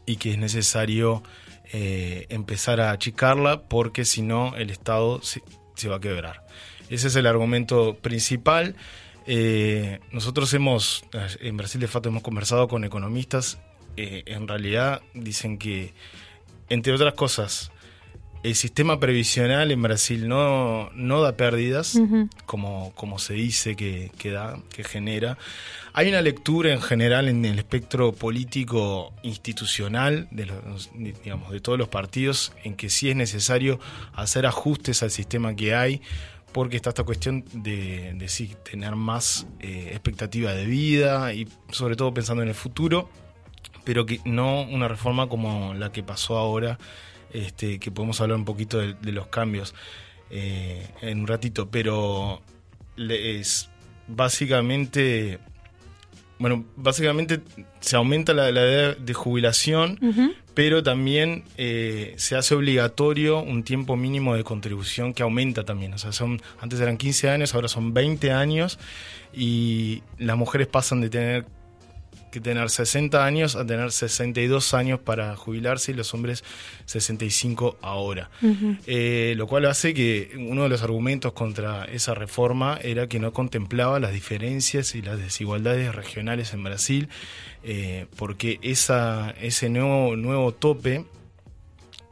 [0.05, 1.23] y que es necesario
[1.73, 5.43] eh, empezar a achicarla porque si no el Estado se,
[5.75, 6.47] se va a quebrar.
[6.91, 8.77] Ese es el argumento principal.
[9.27, 11.05] Eh, nosotros hemos,
[11.41, 13.59] en Brasil de Fato hemos conversado con economistas,
[13.97, 15.95] eh, en realidad dicen que,
[16.69, 17.73] entre otras cosas,
[18.43, 21.99] el sistema previsional en Brasil no, no da pérdidas,
[22.45, 25.37] como, como se dice que, que, da, que genera.
[25.93, 31.77] Hay una lectura en general en el espectro político institucional de, los, digamos, de todos
[31.77, 33.81] los partidos en que sí es necesario
[34.15, 36.03] hacer ajustes al sistema que hay
[36.53, 42.15] porque está esta cuestión de, sí, tener más eh, expectativa de vida y sobre todo
[42.15, 43.11] pensando en el futuro,
[43.85, 46.79] pero que no una reforma como la que pasó ahora,
[47.33, 49.75] este, que podemos hablar un poquito de, los cambios
[50.31, 52.41] eh, en un ratito, pero
[52.97, 53.69] es
[54.09, 55.39] básicamente
[56.39, 57.41] bueno, básicamente
[57.81, 59.99] se aumenta la, edad de jubilación,
[60.55, 65.95] pero también eh, se hace obligatorio un tiempo mínimo de contribución que aumenta también.
[65.95, 68.79] O sea, son, antes eran 15 años, ahora son 20 años
[69.33, 71.47] y las mujeres pasan de tener
[72.37, 76.45] que tener 60 años a tener 62 años para jubilarse y los hombres
[76.85, 78.29] 65 ahora.
[78.87, 83.33] Eh, lo cual hace que uno de los argumentos contra esa reforma era que no
[83.33, 87.09] contemplaba las diferencias y las desigualdades regionales en Brasil,
[87.65, 91.07] eh, porque esa, ese nuevo, nuevo tope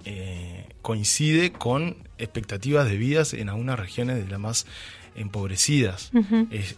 [0.06, 4.66] eh, coincide con expectativas de vidas en algunas regiones de las más
[5.14, 6.10] empobrecidas.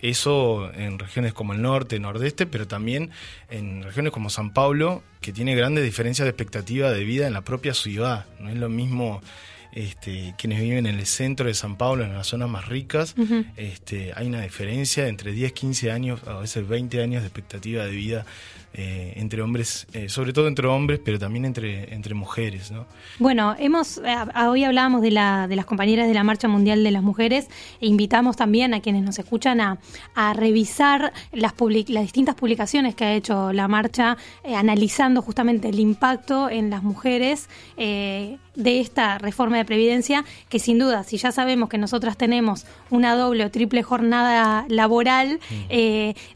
[0.03, 3.11] eso en regiones como el norte, nordeste, pero también
[3.51, 7.43] en regiones como San Paulo, que tiene grandes diferencias de expectativa de vida en la
[7.43, 8.27] propia ciudad.
[8.39, 9.21] No es lo mismo
[9.77, 13.15] este, quienes viven en el centro de San Paulo, en las zonas más ricas,
[13.57, 17.91] este, hay una diferencia entre 10, 15 años, a veces 20 años de expectativa de
[17.91, 18.27] vida
[18.79, 22.71] eh, entre hombres, eh, sobre todo entre hombres, pero también entre, entre mujeres.
[22.71, 22.85] ¿no?
[23.19, 24.15] Bueno, hemos eh,
[24.47, 27.49] hoy hablábamos de, la, de las compañeras de la Marcha Mundial de las Mujeres
[27.81, 29.79] e invitamos también a quienes nos escuchan a,
[30.15, 31.55] a revisar las,
[31.89, 37.49] las distintas publicaciones que ha hecho la marcha, analizando justamente el impacto en las mujeres
[37.77, 38.39] de
[38.81, 43.45] esta reforma de previdencia, que sin duda, si ya sabemos que nosotras tenemos una doble
[43.45, 45.41] o triple jornada laboral,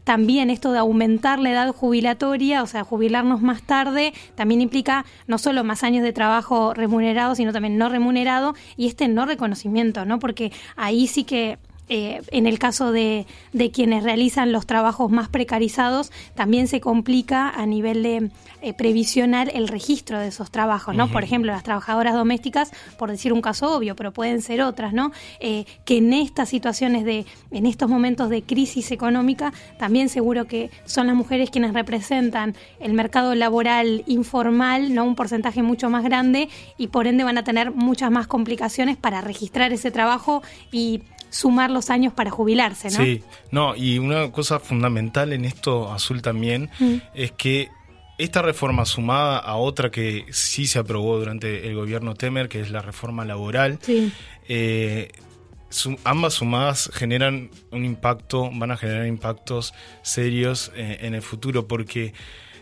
[0.03, 5.37] también esto de aumentar la edad jubilatoria, o sea, jubilarnos más tarde, también implica no
[5.37, 10.17] solo más años de trabajo remunerado, sino también no remunerado y este no reconocimiento, ¿no?
[10.19, 11.57] Porque ahí sí que
[11.93, 13.25] eh, en el caso de,
[13.73, 19.67] quienes realizan los trabajos más precarizados, también se complica a nivel de eh, previsional el
[19.67, 21.09] registro de esos trabajos, ¿no?
[21.09, 25.11] Por ejemplo, las trabajadoras domésticas, por decir un caso obvio, pero pueden ser otras, ¿no?
[25.41, 30.71] Eh, que en estas situaciones de, en estos momentos de crisis económica, también seguro que
[30.85, 35.03] son las mujeres quienes representan el mercado laboral informal, ¿no?
[35.03, 39.19] Un porcentaje mucho más grande y por ende van a tener muchas más complicaciones para
[39.19, 41.01] registrar ese trabajo y
[41.31, 43.03] sumar los años para jubilarse, ¿no?
[43.03, 46.95] Sí, no, y una cosa fundamental en esto, Azul, también, mm.
[47.15, 47.69] es que
[48.19, 52.69] esta reforma sumada a otra que sí se aprobó durante el gobierno Temer, que es
[52.69, 53.79] la reforma laboral,
[54.47, 55.11] eh,
[56.03, 62.13] ambas sumadas generan un impacto, van a generar impactos serios eh, en el futuro, porque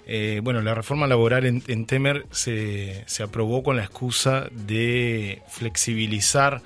[0.06, 5.42] eh, bueno, la reforma laboral en, en Temer se, se, aprobó con la excusa de
[5.48, 6.62] flexibilizar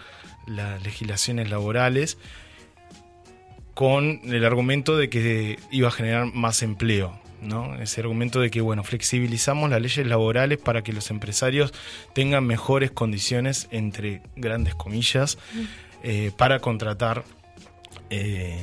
[0.48, 2.18] las legislaciones laborales
[3.74, 7.20] con el argumento de que iba a generar más empleo.
[7.42, 7.76] ¿no?
[7.76, 11.74] Ese argumento de que, bueno, flexibilizamos las leyes laborales para que los empresarios
[12.14, 15.38] tengan mejores condiciones, entre grandes comillas,
[16.04, 17.24] eh, para contratar
[18.10, 18.58] eh,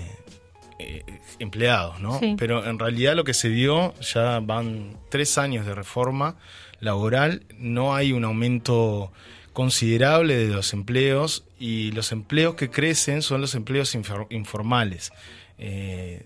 [0.79, 1.05] eh,
[1.39, 2.21] empleados, ¿no?
[2.39, 6.37] Pero en realidad lo que se dio, ya van tres años de reforma
[6.81, 9.13] laboral, no hay un aumento
[9.61, 13.95] considerable de los empleos y los empleos que crecen son los empleos
[14.31, 15.13] informales.
[15.59, 16.25] Eh,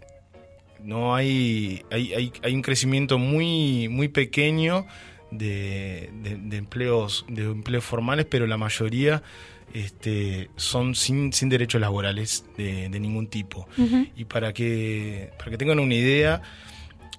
[0.78, 4.86] no hay, hay, hay, hay un crecimiento muy, muy pequeño
[5.32, 9.24] de, de, empleos, de empleos formales, pero la mayoría
[9.72, 13.66] este, son sin, sin derechos laborales de, ningún tipo.
[14.14, 16.40] Y para que, para que tengan una idea,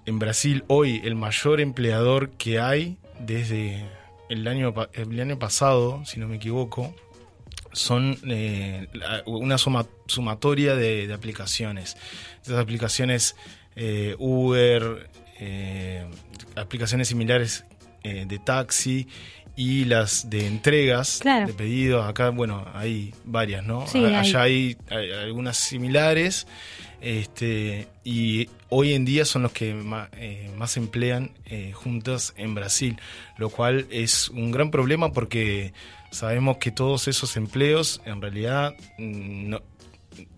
[0.05, 3.83] en Brasil hoy el mayor empleador que hay desde
[4.29, 6.93] el año, el año pasado, si no me equivoco,
[7.75, 8.87] son eh,
[9.25, 11.97] una sumatoria de, aplicaciones.
[12.41, 13.35] Estas aplicaciones
[13.75, 15.09] eh, Uber,
[15.39, 16.07] eh,
[16.55, 17.65] aplicaciones similares
[18.03, 19.07] de taxi
[19.55, 22.07] y las de entregas de pedidos.
[22.07, 23.83] Acá, bueno, hay varias, ¿no?
[23.83, 24.77] Allá hay.
[25.23, 26.45] algunas similares.
[27.05, 30.09] Este, y hoy en día son los que más,
[30.57, 31.29] más emplean
[31.73, 32.97] juntas en Brasil,
[33.37, 35.71] lo cual es un gran problema porque
[36.15, 39.61] Sabemos que todos esos empleos en realidad mm, no,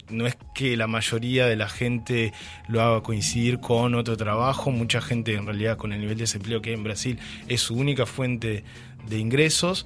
[0.10, 2.34] no es que la mayoría de la gente
[2.68, 6.64] lo haga coincidir con otro trabajo, mucha gente en realidad con el nivel de desempleo
[6.64, 8.64] que hay en Brasil es su única fuente
[9.08, 9.86] de ingresos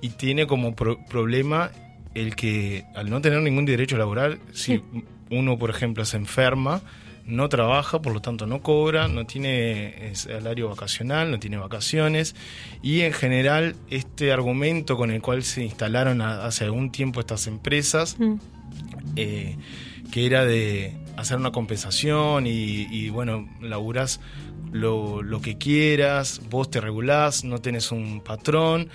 [0.00, 1.72] y tiene como problema
[2.14, 4.82] el que al no tener ningún derecho laboral, si
[5.30, 6.82] uno por ejemplo se enferma,
[7.26, 12.34] no trabaja, por lo tanto no cobra, no tiene salario vacacional, no tiene vacaciones
[12.82, 18.16] y en general este argumento con el cual se instalaron hace algún tiempo estas empresas,
[18.18, 18.34] mm.
[19.16, 19.56] eh,
[20.10, 24.20] que era de hacer una compensación y, bueno, laburás
[24.72, 28.88] lo, lo, que quieras, vos te regulás, no tenés un patrón,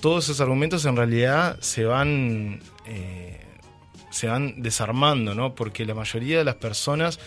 [0.00, 2.60] todos esos argumentos en realidad se van...
[2.86, 3.44] Eh,
[4.10, 5.54] se van desarmando, ¿no?
[5.54, 7.20] Porque la mayoría de las personas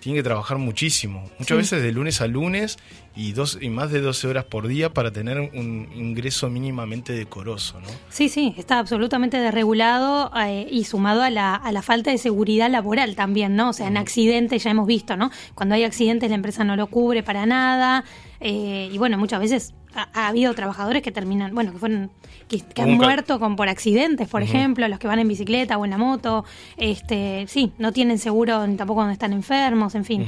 [0.00, 2.78] tiene que trabajar muchísimo, muchas veces de lunes a lunes
[3.16, 7.80] y, dos, y más de 12 horas por día para tener un ingreso mínimamente decoroso.
[7.80, 7.88] ¿no?
[8.08, 12.70] Sí, sí, está absolutamente desregulado eh, y sumado a la, a la falta de seguridad
[12.70, 13.70] laboral también, ¿no?
[13.70, 15.30] O sea, en accidentes ya hemos visto, ¿no?
[15.54, 18.04] Cuando hay accidentes la empresa no lo cubre para nada
[18.40, 22.10] eh, y bueno, muchas veces ha, habido trabajadores que terminan, bueno, que fueron
[22.48, 25.90] que, han muerto con por accidentes, por ejemplo, los que van en bicicleta o en
[25.90, 26.44] la moto,
[26.76, 30.26] este, sí, no tienen seguro tampoco cuando están enfermos, en fin.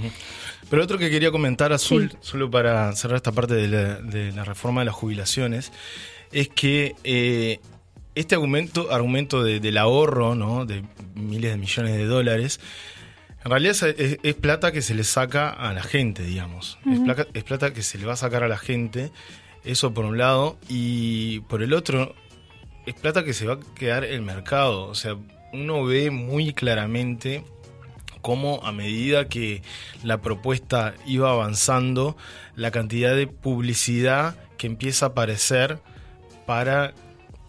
[0.68, 4.86] Pero otro que quería comentar, Azul, solo para cerrar esta parte de la, reforma de
[4.86, 5.72] las jubilaciones,
[6.32, 7.58] es que eh,
[8.14, 10.66] este argumento, argumento del ahorro, ¿no?
[10.66, 10.84] De
[11.14, 12.60] miles de millones de dólares,
[13.44, 16.78] en realidad es, plata que se le saca a la gente, digamos.
[17.32, 19.10] es, plata, que se le va a sacar a la gente
[19.64, 20.58] eso por un lado.
[20.68, 22.14] Y por el otro,
[22.86, 24.86] es plata que se va a quedar el mercado.
[24.86, 25.16] O sea,
[25.52, 27.44] uno ve muy claramente
[28.20, 29.62] cómo a medida que
[30.02, 32.16] la propuesta iba avanzando,
[32.54, 35.78] la cantidad de publicidad que empieza a aparecer
[36.46, 36.92] para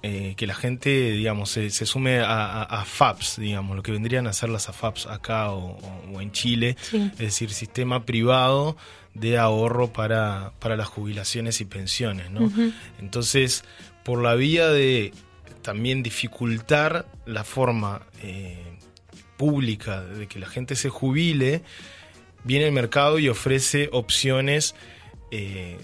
[0.04, 4.50] eh, que la gente, digamos, se, sume a, FAPS, digamos, lo que vendrían a ser
[4.50, 5.78] las AFAPs acá o,
[6.20, 8.78] en Chile, es decir, sistema privado
[9.14, 12.52] de ahorro para, para las jubilaciones y pensiones, ¿no?
[13.00, 13.64] Entonces,
[14.04, 15.14] por la vía de
[15.62, 18.58] también dificultar la forma eh,
[19.38, 21.62] pública de que la gente se jubile,
[22.44, 24.76] viene el mercado y ofrece opciones
[25.32, 25.78] eh,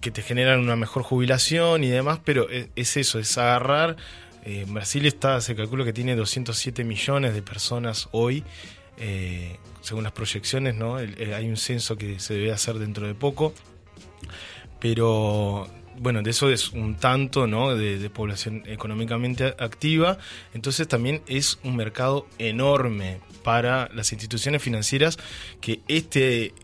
[0.00, 3.96] que te generan una mejor jubilación y demás, pero e, es, eso, es agarrar.
[4.44, 8.44] Eh, Brasil está, se calcula que tiene 207 millones de personas hoy
[9.80, 10.96] según las proyecciones, ¿no?
[10.96, 13.52] hay un censo que se debe hacer dentro de poco,
[14.80, 17.76] pero bueno, de eso es un tanto, ¿no?
[17.76, 20.18] De, población económicamente activa,
[20.54, 25.18] entonces también es un mercado enorme para las instituciones financieras
[25.60, 26.54] que este,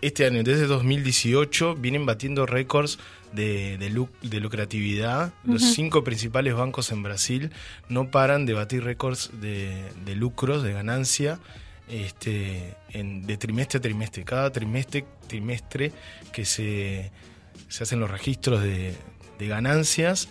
[0.00, 2.98] este año, desde 2018, vienen batiendo récords
[3.32, 5.32] de, de, lucratividad.
[5.44, 7.50] Los cinco principales bancos en Brasil
[7.88, 11.40] no paran de batir récords de, de lucros, de ganancia
[11.88, 14.24] este, en, de trimestre a trimestre.
[14.24, 15.92] Cada trimestre, trimestre
[16.32, 17.10] que se,
[17.68, 18.94] se hacen los registros de,
[19.38, 20.28] ganancias,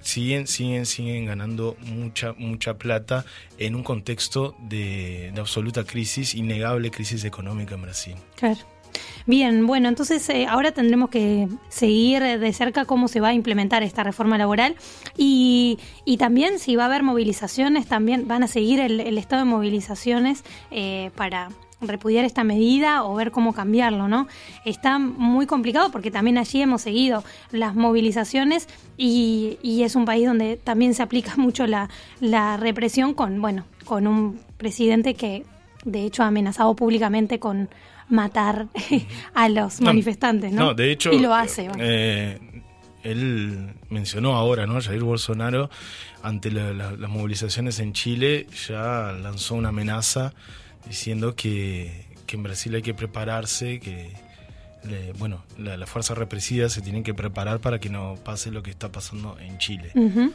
[0.00, 3.24] siguen, siguen, siguen ganando mucha, mucha plata
[3.58, 8.14] en un contexto de, de absoluta crisis, innegable crisis económica en Brasil.
[8.36, 8.77] Claro.
[9.26, 13.82] Bien, bueno, entonces eh, ahora tendremos que seguir de cerca cómo se va a implementar
[13.82, 14.74] esta reforma laboral
[15.16, 19.50] y, y también si va a haber movilizaciones, también van a seguir el, estado de
[19.50, 24.26] movilizaciones eh, para repudiar esta medida o ver cómo cambiarlo, ¿no?
[24.64, 27.22] Está muy complicado porque también allí hemos seguido
[27.52, 28.66] las movilizaciones
[28.96, 31.88] y, y es un país donde también se aplica mucho la,
[32.20, 35.44] la represión con, bueno, con un presidente que
[35.84, 37.68] de hecho ha amenazado públicamente con
[38.08, 38.66] matar
[39.34, 40.66] a los manifestantes, ¿no?
[40.66, 41.12] No, de hecho.
[41.12, 41.68] Y lo hace.
[41.78, 42.38] Eh,
[43.02, 44.80] él mencionó ahora, ¿no?
[44.80, 45.70] Jair Bolsonaro,
[46.22, 50.34] ante las movilizaciones en Chile, ya lanzó una amenaza
[50.86, 54.12] diciendo que, que en Brasil hay que prepararse, que
[54.84, 58.62] le- bueno, la- las fuerzas represivas se tienen que preparar para que no pase lo
[58.62, 59.90] que está pasando en Chile.
[59.94, 60.32] Ujú.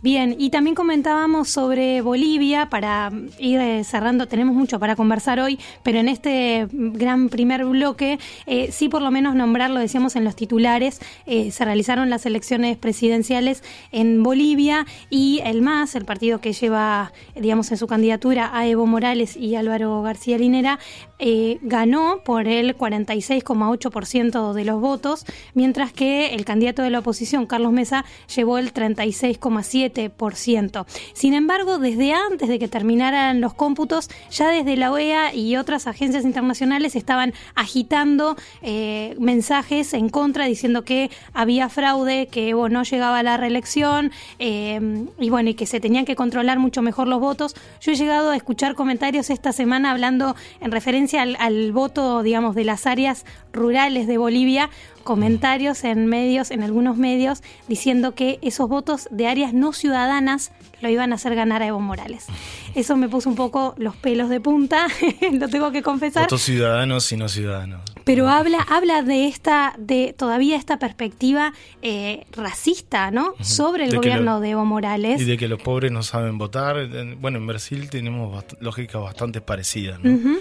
[0.00, 5.58] Bien, y también comentábamos sobre Bolivia para ir eh, cerrando, tenemos mucho para conversar hoy,
[5.82, 10.36] pero en este gran primer bloque, eh, sí por lo menos nombrarlo, decíamos en los
[10.36, 16.52] titulares, eh, se realizaron las elecciones presidenciales en Bolivia y el MAS, el partido que
[16.52, 20.78] lleva, digamos, en su candidatura a Evo Morales y Álvaro García Linera,
[21.18, 27.46] eh, ganó por el 46,8% de los votos, mientras que el candidato de la oposición,
[27.46, 28.04] Carlos Mesa,
[28.34, 30.86] llevó el 36,7%.
[31.14, 35.88] Sin embargo, desde antes de que terminaran los cómputos, ya desde la OEA y otras
[35.88, 42.84] agencias internacionales estaban agitando eh, mensajes en contra, diciendo que había fraude, que Evo no
[42.84, 47.08] llegaba a la reelección eh, y bueno, y que se tenían que controlar mucho mejor
[47.08, 47.56] los votos.
[47.80, 52.54] Yo he llegado a escuchar comentarios esta semana hablando en referencia al, al voto, digamos,
[52.54, 54.68] de las áreas rurales de Bolivia,
[55.04, 60.52] comentarios en medios, en algunos medios, diciendo que esos votos de áreas no ciudadanas
[60.82, 62.26] lo iban a hacer ganar a Evo Morales.
[62.74, 64.86] Eso me puso un poco los pelos de punta,
[65.32, 66.24] lo tengo que confesar.
[66.24, 67.80] Votos ciudadanos y no ciudadanos.
[68.04, 71.52] Pero habla, habla de esta, de todavía esta perspectiva
[71.82, 73.34] eh, racista, ¿no?
[73.40, 75.20] Sobre el De gobierno lo- de Evo Morales.
[75.20, 76.78] Y de que los pobres no saben votar.
[76.78, 80.00] En- Bueno, en Brasil tenemos bast- lógicas bastante parecidas.
[80.02, 80.36] ¿no?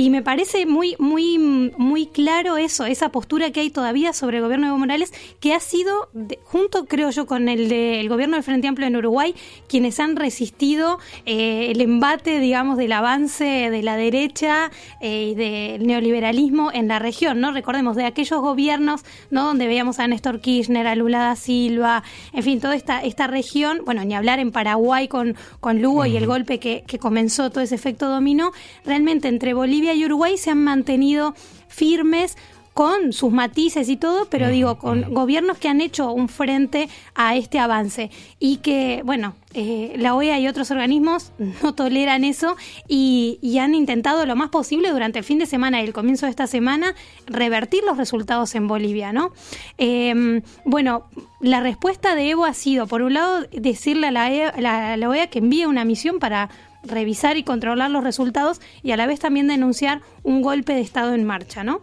[0.00, 1.38] Y me parece muy, muy,
[1.76, 5.54] muy claro eso, esa postura que hay todavía sobre el gobierno de Evo Morales, que
[5.54, 9.34] ha sido, de- junto creo yo con el del gobierno del Frente Amplio en Uruguay,
[9.68, 14.70] quienes han resistido eh, el embate, digamos, del avance de la derecha
[15.00, 17.50] eh, y del neoliberalismo en la región, ¿no?
[17.50, 19.00] Recordemos, de aquellos gobiernos,
[19.32, 19.46] ¿no?
[19.46, 23.80] Donde veíamos a Néstor Kirchner, a Lula da Silva, en fin, toda esta, esta región,
[23.84, 27.64] bueno, ni hablar en Paraguay con, con Lugo y el golpe que, que comenzó todo
[27.64, 28.52] ese efecto dominó,
[28.84, 31.34] realmente entre Bolivia y Uruguay se han mantenido
[31.68, 32.36] firmes
[32.74, 37.34] con sus matices y todo, pero digo, con gobiernos que han hecho un frente a
[37.34, 38.08] este avance
[38.38, 41.32] y que, bueno, eh, la OEA y otros organismos
[41.62, 45.80] no toleran eso y, y han intentado lo más posible durante el fin de semana
[45.82, 46.94] y el comienzo de esta semana
[47.26, 49.32] revertir los resultados en Bolivia, ¿no?
[49.78, 51.08] Eh, bueno,
[51.40, 54.96] la respuesta de Evo ha sido, por un lado, decirle a la, E- la- a
[54.96, 56.48] la OEA que envíe una misión para
[56.88, 61.14] revisar y controlar los resultados y a la vez también denunciar un golpe de Estado
[61.14, 61.80] en marcha, ¿no?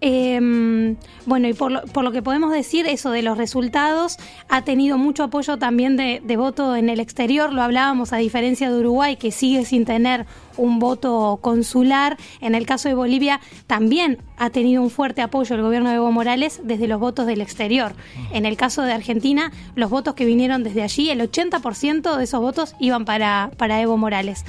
[0.00, 4.18] Eh, bueno, y por lo, por lo que podemos decir, eso de los resultados
[4.48, 7.52] ha tenido mucho apoyo también de, voto en el exterior.
[7.52, 10.26] Lo hablábamos a diferencia de Uruguay, que sigue sin tener
[10.56, 12.16] un voto consular.
[12.40, 16.12] En el caso de Bolivia, también ha tenido un fuerte apoyo el gobierno de Evo
[16.12, 17.92] Morales desde los votos del exterior.
[18.32, 22.40] En el caso de Argentina, los votos que vinieron desde allí, el 80% de esos
[22.40, 24.44] votos iban para, para Evo Morales.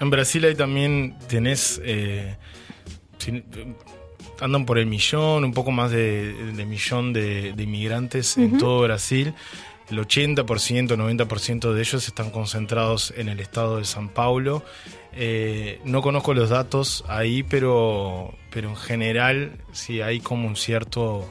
[0.00, 1.80] En Brasil ahí también tenés...
[1.84, 2.36] eh,
[4.44, 8.82] andan por el millón, un poco más de, de millón de, de inmigrantes en todo
[8.82, 9.32] Brasil.
[9.90, 14.62] El 80%, 90% de ellos están concentrados en el estado de San Paulo.
[15.14, 21.26] Eh, no conozco los datos ahí, pero, pero en general sí hay como un cierto,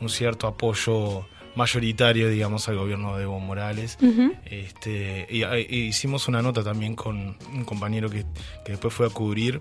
[0.00, 3.98] un cierto apoyo mayoritario, digamos, al gobierno de Evo Morales.
[4.46, 8.24] este, y, y hicimos una nota también con un compañero que,
[8.64, 9.60] que después fue a cubrir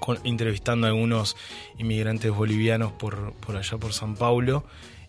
[0.00, 1.36] con- entrevistando a algunos
[1.78, 4.64] inmigrantes bolivianos por, por allá por San Paulo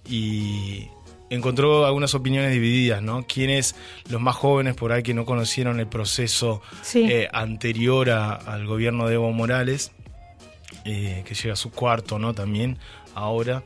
[0.10, 0.88] y
[1.30, 3.26] encontró algunas opiniones divididas, ¿no?
[3.28, 3.76] Quienes,
[4.10, 7.04] los más jóvenes por ahí que no conocieron el proceso Sí.
[7.12, 9.92] eh, anterior a- al gobierno de Evo Morales,
[10.86, 12.34] eh, que llega a su cuarto, ¿no?
[12.34, 12.78] También
[13.14, 13.64] ahora,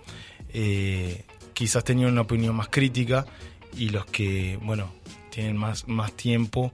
[0.54, 1.24] eh,
[1.54, 3.26] quizás tenían una opinión más crítica
[3.78, 4.92] y los que, bueno,
[5.30, 6.72] tienen más, más tiempo,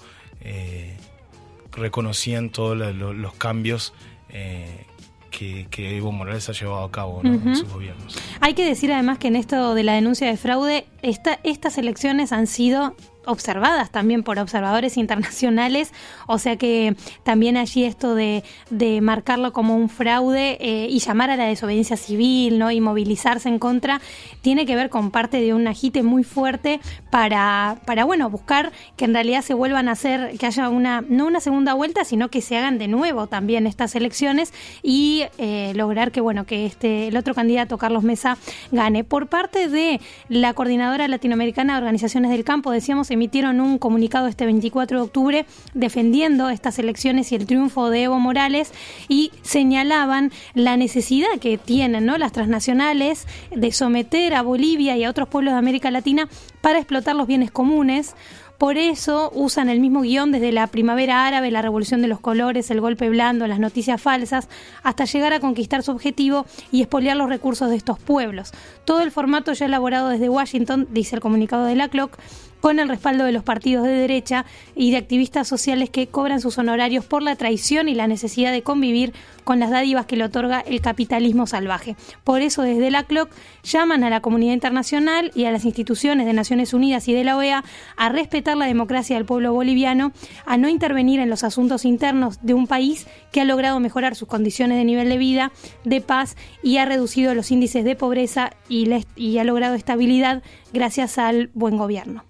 [1.74, 3.94] reconocían todos los cambios
[4.30, 4.86] eh,
[5.32, 7.34] que, que Evo Morales ha llevado a cabo ¿no?
[7.34, 8.18] en sus gobiernos.
[8.40, 12.32] Hay que decir además que en esto de la denuncia de fraude, esta, estas elecciones
[12.32, 12.96] han sido
[13.28, 15.92] observadas también por observadores internacionales,
[16.28, 21.30] o sea que también allí esto de, de marcarlo como un fraude eh, y llamar
[21.30, 22.72] a la desobediencia civil ¿no?
[22.72, 24.02] y movilizarse en contra,
[24.42, 29.06] tiene que ver con parte de un agite muy fuerte para, para bueno, buscar que
[29.06, 32.42] en realidad se vuelvan a hacer, que haya una, no una segunda vuelta, sino que
[32.42, 37.18] se hagan de nuevo también estas elecciones y eh, lograr que bueno, que este, el
[37.18, 38.38] otro candidato, Carlos Mesa,
[38.72, 39.04] gane.
[39.04, 40.00] Por parte de
[40.30, 45.46] la Coordinadora Latinoamericana de Organizaciones del Campo, decíamos, emitieron un comunicado este 24 de octubre
[45.74, 48.72] defendiendo estas elecciones y el triunfo de Evo Morales
[49.10, 52.18] y señalaban la necesidad que tienen ¿no?
[52.18, 56.30] las transnacionales de someter a Bolivia y a otros pueblos de América Latina
[56.62, 58.16] para explotar los bienes comunes
[58.58, 62.72] Por eso usan el mismo guion desde la primavera árabe, la revolución de los colores,
[62.72, 64.50] el golpe blando, las noticias falsas,
[64.82, 68.52] hasta llegar a conquistar su objetivo y expoliar los recursos de estos pueblos.
[68.84, 72.18] Todo el formato ya elaborado desde Washington, dice el comunicado de la Clock,
[72.62, 74.46] con el respaldo de los partidos de derecha
[74.76, 78.64] y de activistas sociales que cobran sus honorarios por la traición y la necesidad de
[78.64, 79.14] convivir
[79.48, 81.96] con las dádivas que le otorga el capitalismo salvaje.
[82.26, 83.30] Por eso desde la CLOC
[83.64, 87.38] llaman a la comunidad internacional y a las instituciones de Naciones Unidas y de la
[87.38, 87.64] OEA
[87.96, 90.12] a respetar la democracia del pueblo boliviano,
[90.46, 94.28] a no intervenir en los asuntos internos de un país que ha logrado mejorar sus
[94.28, 95.54] condiciones de nivel de vida,
[95.86, 98.92] de paz y ha reducido los índices de pobreza y,
[99.40, 100.44] ha logrado estabilidad
[100.74, 102.26] gracias al buen gobierno.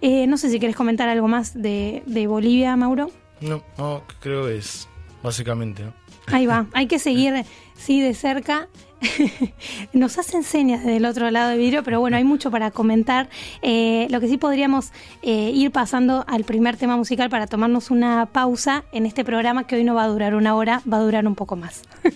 [0.00, 3.12] Eh, no sé si quieres comentar algo más de, Bolivia, Mauro.
[3.40, 4.88] No, no, creo que es
[5.22, 5.84] básicamente.
[6.32, 7.44] Ahí va, hay que seguir,
[7.76, 8.68] sí, de cerca
[9.92, 13.28] Nos hacen señas desde el otro lado del vidrio, pero bueno, hay mucho para comentar.
[13.62, 18.26] Eh, lo que sí podríamos eh, ir pasando al primer tema musical para tomarnos una
[18.26, 21.26] pausa en este programa que hoy no va a durar una hora, va a durar
[21.26, 21.82] un poco más.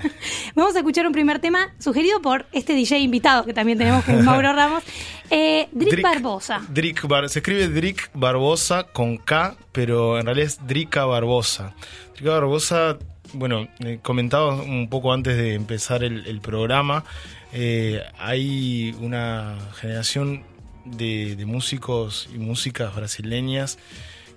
[0.54, 4.12] Vamos a escuchar un primer tema sugerido por este DJ invitado que también tenemos, que
[4.12, 4.82] es Mauro Ramos.
[5.30, 6.60] Eh, Drick, Barbosa.
[6.68, 11.74] Drick se escribe Drick Barbosa con K, pero en realidad es Drika Barbosa.
[12.14, 12.98] Drika Barbosa
[13.34, 17.04] bueno, eh, comentaba un poco antes de empezar el, programa,
[17.52, 20.42] eh, hay una generación
[20.84, 23.78] de, músicos y músicas brasileñas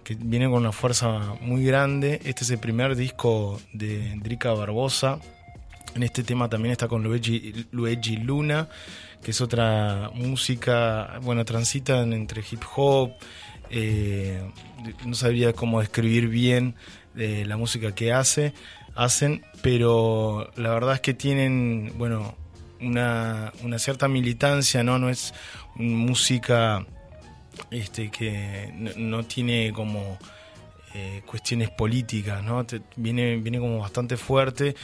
[0.03, 2.21] que vienen con una fuerza muy grande.
[2.25, 5.19] Este es el primer disco de Drica Barbosa.
[5.95, 8.69] En este tema también está con Luigi, Luigi Luna,
[9.23, 13.13] que es otra música, bueno, transitan entre hip hop,
[13.71, 14.41] eh,
[15.05, 16.75] no sabría cómo describir bien
[17.15, 18.53] la música que hace
[18.95, 22.35] hacen, pero la verdad es que tienen, bueno,
[22.81, 24.99] una, una cierta militancia, ¿no?
[24.99, 25.33] No es
[25.75, 26.85] música
[27.71, 30.17] este, que no, tiene como
[30.93, 32.65] eh, cuestiones políticas, ¿no?
[32.95, 34.75] viene, viene como bastante fuerte.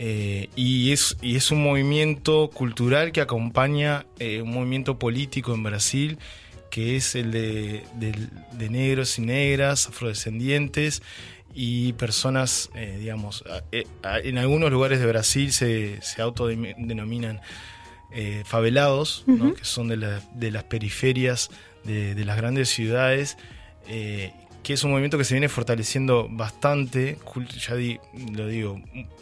[0.00, 5.64] Eh, y, es, y es un movimiento cultural que acompaña eh, un movimiento político en
[5.64, 6.18] Brasil
[6.70, 11.02] que es el de, de negros y negras, afrodescendientes,
[11.54, 17.40] y personas, eh, digamos, eh, en algunos lugares de Brasil se, se autodenominan
[18.12, 21.50] eh, favelados, que son de, de, las periferias
[21.84, 23.36] de, las grandes ciudades,
[23.86, 27.18] que es un movimiento que se viene fortaleciendo bastante,
[27.58, 27.74] ya
[28.32, 28.80] lo digo,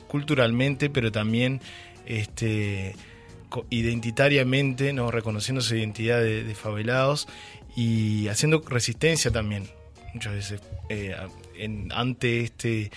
[0.08, 1.60] culturalmente, pero también
[2.06, 2.96] este,
[3.70, 5.10] identitariamente, ¿no?
[5.10, 7.28] reconociendo su identidad de favelados
[7.76, 9.68] y haciendo resistencia también
[10.14, 10.60] muchas veces
[11.90, 12.90] ante este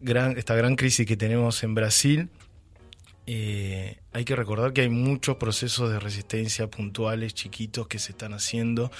[0.00, 2.28] gran, esta gran crisis que tenemos en Brasil,
[3.26, 8.32] eh, hay que recordar que hay muchos procesos de resistencia puntuales, chiquitos, que se están
[8.32, 8.90] haciendo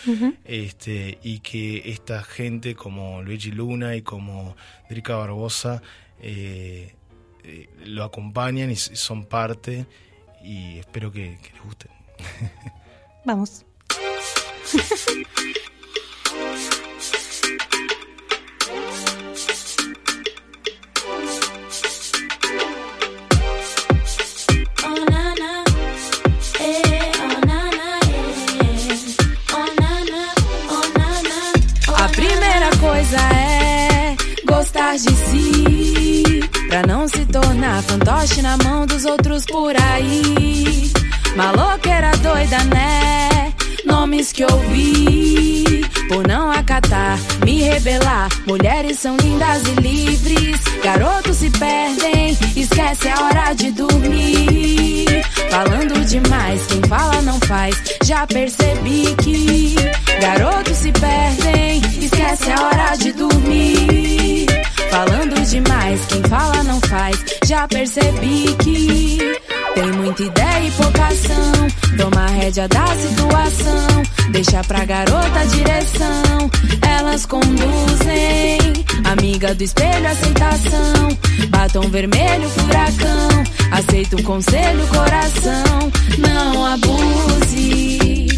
[0.44, 4.56] este, y que esta gente como Luigi Luna y como
[4.88, 5.82] Drica Barbosa
[6.22, 6.94] eh,
[7.42, 9.86] eh, lo acompañan y son parte
[10.44, 11.86] y espero que, que les guste.
[13.24, 13.64] Vamos.
[36.68, 40.90] pra não se tornar fantoche na mão dos outros por aí.
[41.36, 43.52] Maloqueira doida, né?
[43.84, 48.28] Nomes que ouvi por não acatar, me rebelar.
[48.46, 55.06] Mulheres são lindas e livres, garotos se perdem, esquece a hora de dormir.
[55.50, 57.80] Falando demais, quem fala não faz.
[58.04, 59.76] Já percebi que
[60.20, 63.79] garotos se perdem, esquece a hora de dormir.
[67.50, 69.18] Já percebi que
[69.74, 71.96] tem muita ideia e pouca ação.
[71.98, 74.02] Toma rédea da situação.
[74.30, 76.50] Deixa pra garota a direção.
[76.96, 78.58] Elas conduzem.
[79.04, 81.18] Amiga do espelho, aceitação.
[81.48, 83.44] Batom vermelho, furacão.
[83.72, 85.92] Aceita um conselho, coração.
[86.18, 88.28] Não abuse.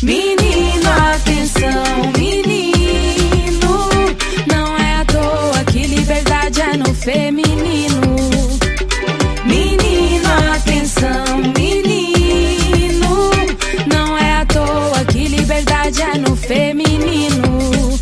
[0.00, 3.88] Menino, atenção, menino.
[4.46, 8.29] Não é à toa que liberdade é no feminino.
[9.50, 13.30] Menino, atenção, menino.
[13.92, 17.98] Não é à toa que liberdade é no feminino.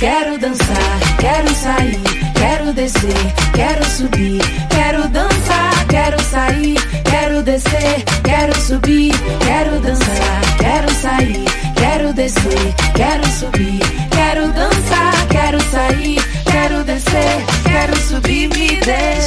[0.00, 2.00] Quero dançar, quero sair,
[2.34, 9.12] quero descer, quero subir, quero dançar, quero sair, quero descer, quero subir,
[9.44, 11.44] quero dançar, quero sair,
[11.76, 13.80] quero descer, quero subir,
[14.10, 16.18] quero dançar, quero sair,
[16.50, 19.19] quero descer, quero subir, me deixa.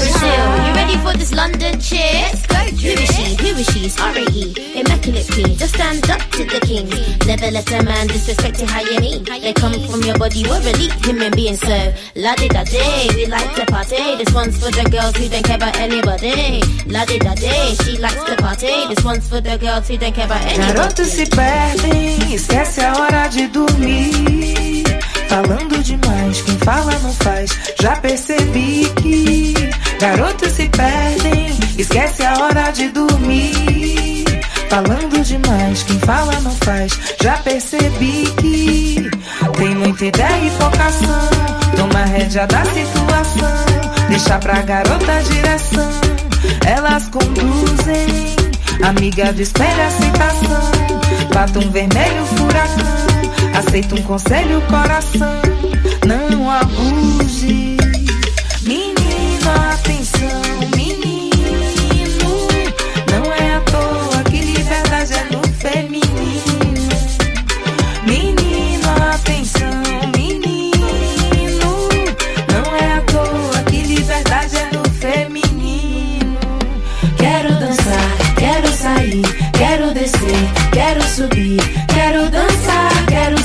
[1.04, 2.30] Brazil, you ready for this London cheer?
[2.64, 3.36] Who is she?
[3.36, 4.02] Who is she?
[4.02, 4.80] R.A.E.
[4.80, 6.90] Immaculate queen, just stand up to the king.
[7.28, 9.24] Never let a man disrespect you how you mean.
[9.24, 11.60] They come from your body, we're elite human beings.
[11.62, 14.16] So, la di da day, we like to party.
[14.18, 16.62] This one's for the girls who don't care about anybody.
[16.88, 18.88] La di da day, she likes to party.
[18.88, 20.74] This one's for the girls who don't care about anybody.
[20.74, 24.84] Garotos se perdem, esquece a hora de dormir.
[25.30, 27.58] Falando demais, quem fala não faz.
[27.82, 29.63] Já percebi que
[30.04, 34.26] garotos se perdem, esquece a hora de dormir.
[34.70, 36.92] Falando demais, quem fala não faz.
[37.22, 39.10] Já percebi que
[39.56, 41.30] tem muita ideia e pouca ação.
[41.78, 43.66] Toma rédea da situação,
[44.10, 45.92] deixa pra garota a direção.
[46.66, 48.36] Elas conduzem,
[48.86, 50.72] amiga do espelho aceitação.
[51.34, 53.58] Batom vermelho, furacão.
[53.58, 55.42] Aceita um conselho, coração.
[56.06, 57.73] Não abuse.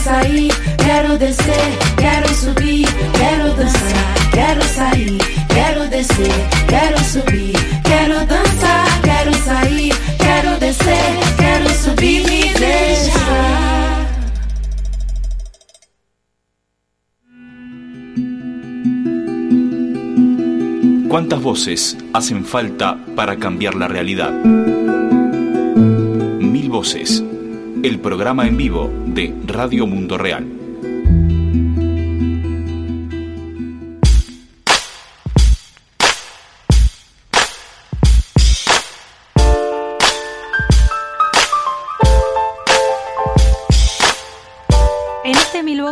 [0.08, 2.88] Sair, quero descer, quero subir.
[3.20, 5.18] Quero dançar, quero sair,
[5.56, 6.36] quero descer,
[6.66, 7.52] quero subir.
[7.84, 9.92] Quero dançar, quero sair,
[10.24, 12.24] quero descer, quero subir.
[12.24, 13.28] Me deixa.
[21.08, 24.32] ¿Cuántas voces hacen falta para cambiar la realidad?
[26.40, 27.22] Mil voces.
[27.80, 30.44] El programa en vivo de Radio Mundo Real.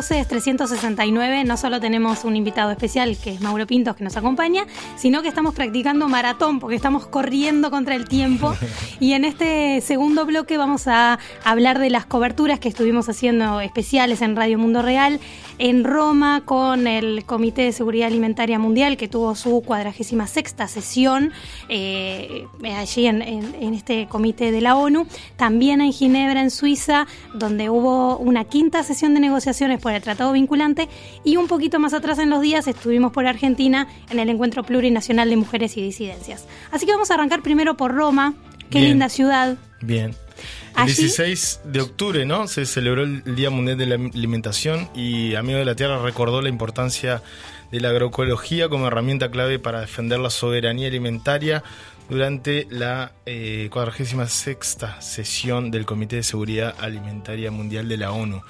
[0.08, 4.64] Voces 369 no solo tenemos un invitado especial, que es Mauro Pintos, que nos acompaña,
[4.94, 8.54] sino que estamos practicando maratón, porque estamos corriendo contra el tiempo.
[9.00, 14.22] Y en este segundo bloque vamos a hablar de las coberturas que estuvimos haciendo especiales
[14.22, 15.20] en Radio Mundo Real,
[15.58, 21.32] en Roma, con el Comité de Seguridad Alimentaria Mundial, que tuvo su 46 sesión
[21.68, 22.46] eh,
[22.76, 25.06] allí en, en- en este comité de la ONU.
[25.36, 30.32] También en Ginebra, en Suiza, donde hubo una quinta sesión de negociaciones por el tratado
[30.32, 30.88] vinculante.
[31.24, 35.30] Y un poquito más atrás en los días estuvimos por Argentina en el Encuentro Plurinacional
[35.30, 36.46] de Mujeres y Disidencias.
[36.70, 38.34] Así que vamos a arrancar primero por Roma.
[38.70, 38.90] Qué Bien.
[38.90, 39.56] linda ciudad.
[39.80, 40.14] Bien.
[40.76, 42.48] El Allí- 16 de octubre, ¿no?
[42.48, 46.48] Se celebró el Día Mundial de la Alimentación y Amigo de la Tierra recordó la
[46.48, 47.22] importancia
[47.72, 51.64] de la agroecología como herramienta clave para defender la soberanía alimentaria
[52.08, 54.56] durante la eh, 46
[55.00, 58.42] sesión del Comité de Seguridad Alimentaria Mundial de la ONU.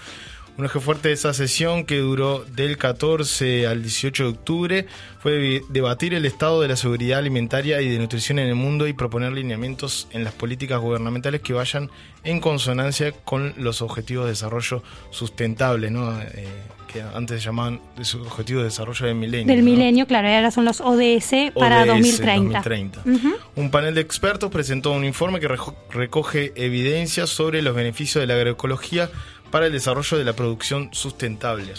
[0.59, 4.87] Un eje fuerte de esa sesión, que duró del 14 al 18 de octubre,
[5.21, 8.87] fue de- debatir el estado de la seguridad alimentaria y de nutrición en el mundo
[8.89, 11.91] y proponer lineamientos en las políticas gubernamentales que vayan
[12.25, 16.19] en consonancia con los objetivos de desarrollo sustentable, ¿no?
[16.21, 16.47] Eh,
[16.91, 17.81] que antes se llamaban
[18.25, 19.55] objetivos de desarrollo del milenio.
[19.55, 19.71] Del ¿no?
[19.71, 22.63] milenio, claro, ahora son los ODS para ODS 2030.
[22.63, 23.01] 2030.
[23.05, 23.37] Ujú.
[23.57, 25.49] Un panel de expertos presentó un informe que
[25.91, 29.11] recoge evidencias sobre los beneficios de la agroecología
[29.51, 31.73] para el desarrollo de la producción sustentable.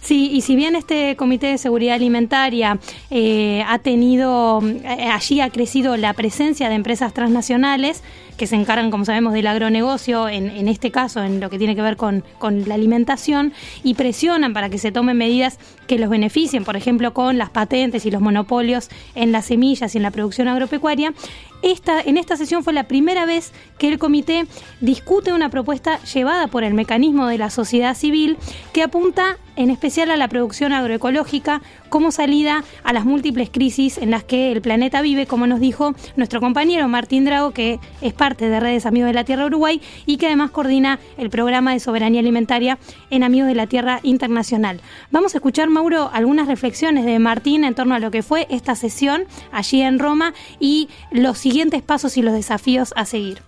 [0.00, 2.78] Sí, y si bien este Comité de Seguridad Alimentaria
[3.10, 8.04] eh, ha tenido, eh, allí ha crecido la presencia de empresas transnacionales
[8.36, 11.74] que se encargan, como sabemos, del agronegocio, en, en este caso, en lo que tiene
[11.74, 13.52] que ver con, con la alimentación,
[13.82, 18.04] y presionan para que se tomen medidas que los beneficien, por ejemplo, con las patentes
[18.06, 21.14] y los monopolios en las semillas y en la producción agropecuaria.
[21.62, 24.46] Esta, en esta sesión fue la primera vez que el comité
[24.80, 28.36] discute una propuesta llevada por el mecanismo de la sociedad civil
[28.72, 34.10] que apunta en especial a la producción agroecológica como salida a las múltiples crisis en
[34.10, 38.48] las que el planeta vive, como nos dijo nuestro compañero Martín Drago, que es parte
[38.48, 42.20] de Redes Amigos de la Tierra Uruguay y que además coordina el programa de soberanía
[42.20, 42.78] alimentaria
[43.10, 44.80] en Amigos de la Tierra Internacional.
[45.10, 48.74] Vamos a escuchar, Mauro, algunas reflexiones de Martín en torno a lo que fue esta
[48.74, 53.42] sesión allí en Roma y los siguientes pasos y los desafíos a seguir.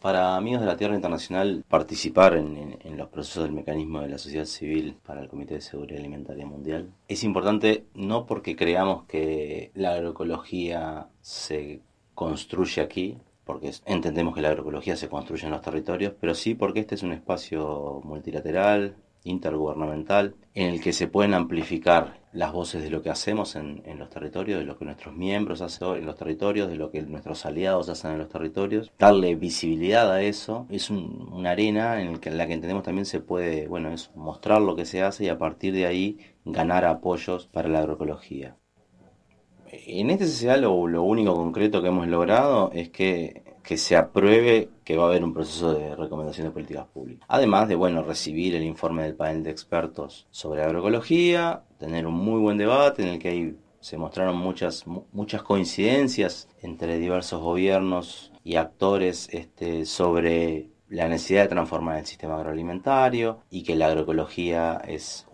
[0.00, 4.46] Para Amigos de la Tierra Internacional, participar en, los procesos del mecanismo de la sociedad
[4.46, 9.92] civil para el Comité de Seguridad Alimentaria Mundial es importante no porque creamos que la
[9.92, 11.82] agroecología se
[12.14, 16.80] construye aquí, porque entendemos que la agroecología se construye en los territorios, pero sí porque
[16.80, 22.90] este es un espacio multilateral, intergubernamental, en el que se pueden amplificar las voces de
[22.90, 26.68] lo que hacemos en, los territorios, de lo que nuestros miembros hacen en los territorios,
[26.68, 31.50] de lo que nuestros aliados hacen en los territorios, darle visibilidad a eso, es una
[31.50, 35.24] arena en, la que entendemos también se puede, bueno, es mostrar lo que se hace
[35.24, 38.56] y a partir de ahí ganar apoyos para la agroecología.
[39.72, 44.68] En este sociedad lo, lo único concreto que hemos logrado es que que se apruebe
[44.84, 47.24] que va a haber un proceso de recomendación de políticas públicas.
[47.28, 52.38] Además de, bueno, recibir el informe del panel de expertos sobre agroecología, tener un muy
[52.38, 59.28] buen debate en el que se mostraron muchas, muchas coincidencias entre diversos gobiernos y actores
[59.32, 65.26] este, sobre la necesidad de transformar el sistema agroalimentario y que la agroecología es,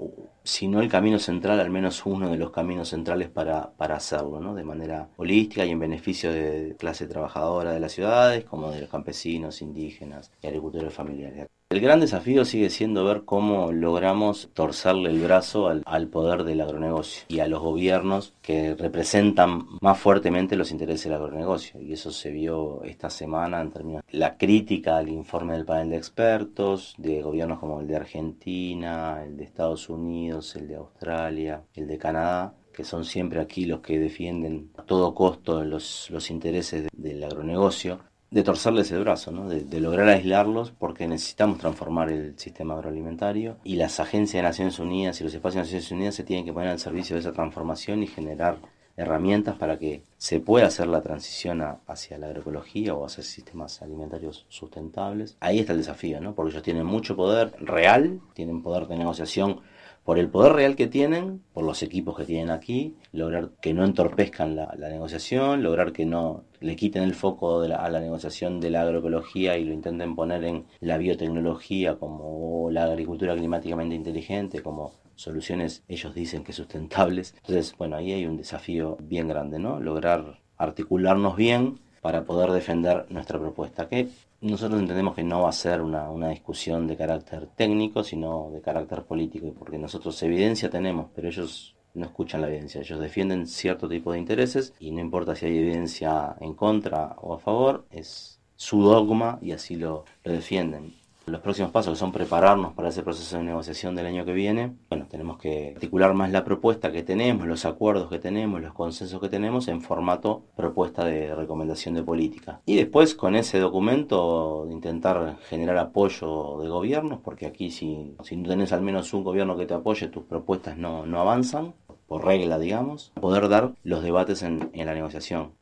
[0.44, 4.40] si no el camino central, al menos uno de los caminos centrales para, para hacerlo,
[4.40, 4.54] ¿no?
[4.54, 8.90] de manera holística y en beneficio de clase trabajadora de las ciudades, como de los
[8.90, 11.48] campesinos, indígenas y agricultores familiares.
[11.68, 17.24] El gran desafío sigue siendo ver cómo logramos torcerle el brazo al, poder del agronegocio
[17.26, 21.80] y a los gobiernos que representan más fuertemente los intereses del agronegocio.
[21.80, 25.90] Y eso se vio esta semana en términos de la crítica al informe del panel
[25.90, 31.64] de expertos, de gobiernos como el de Argentina, el de Estados Unidos, el de Australia,
[31.74, 36.30] el de Canadá, que son siempre aquí los que defienden a todo costo los, los
[36.30, 37.98] intereses del agronegocio
[38.30, 39.48] de torcerles el brazo, ¿no?
[39.48, 45.20] de, lograr aislarlos porque necesitamos transformar el sistema agroalimentario y las agencias de Naciones Unidas
[45.20, 48.02] y los espacios de Naciones Unidas se tienen que poner al servicio de esa transformación
[48.02, 48.58] y generar
[48.96, 54.46] herramientas para que se pueda hacer la transición hacia la agroecología o hacia sistemas alimentarios
[54.48, 55.36] sustentables.
[55.40, 56.34] Ahí está el desafío, ¿no?
[56.34, 59.60] porque ellos tienen mucho poder real, tienen poder de negociación
[60.06, 63.84] por el poder real que tienen, por los equipos que tienen aquí, lograr que no
[63.84, 68.70] entorpezcan la, negociación, lograr que no le quiten el foco de a la negociación de
[68.70, 74.92] la agroecología y lo intenten poner en la biotecnología como la agricultura climáticamente inteligente, como
[75.16, 77.34] soluciones ellos dicen que sustentables.
[77.38, 79.80] Entonces, bueno, ahí hay un desafío bien grande, ¿no?
[79.80, 84.08] Lograr articularnos bien para poder defender nuestra propuesta, que
[84.40, 88.60] nosotros entendemos que no va a ser una, una, discusión de carácter técnico, sino de
[88.60, 93.88] carácter político, porque nosotros evidencia tenemos, pero ellos no escuchan la evidencia, ellos defienden cierto
[93.88, 98.38] tipo de intereses y no importa si hay evidencia en contra o a favor, es
[98.54, 100.94] su dogma y así lo, lo defienden.
[101.26, 105.06] Los próximos pasos son prepararnos para ese proceso de negociación del año que viene, bueno,
[105.10, 109.28] tenemos que articular más la propuesta que tenemos, los acuerdos que tenemos, los consensos que
[109.28, 112.60] tenemos en formato propuesta de recomendación de política.
[112.64, 118.48] Y después con ese documento intentar generar apoyo de gobiernos, porque aquí si, si no
[118.48, 121.74] tenés al menos un gobierno que te apoye, tus propuestas no, no avanzan,
[122.06, 125.54] por regla, digamos, poder dar los debates en la negociación.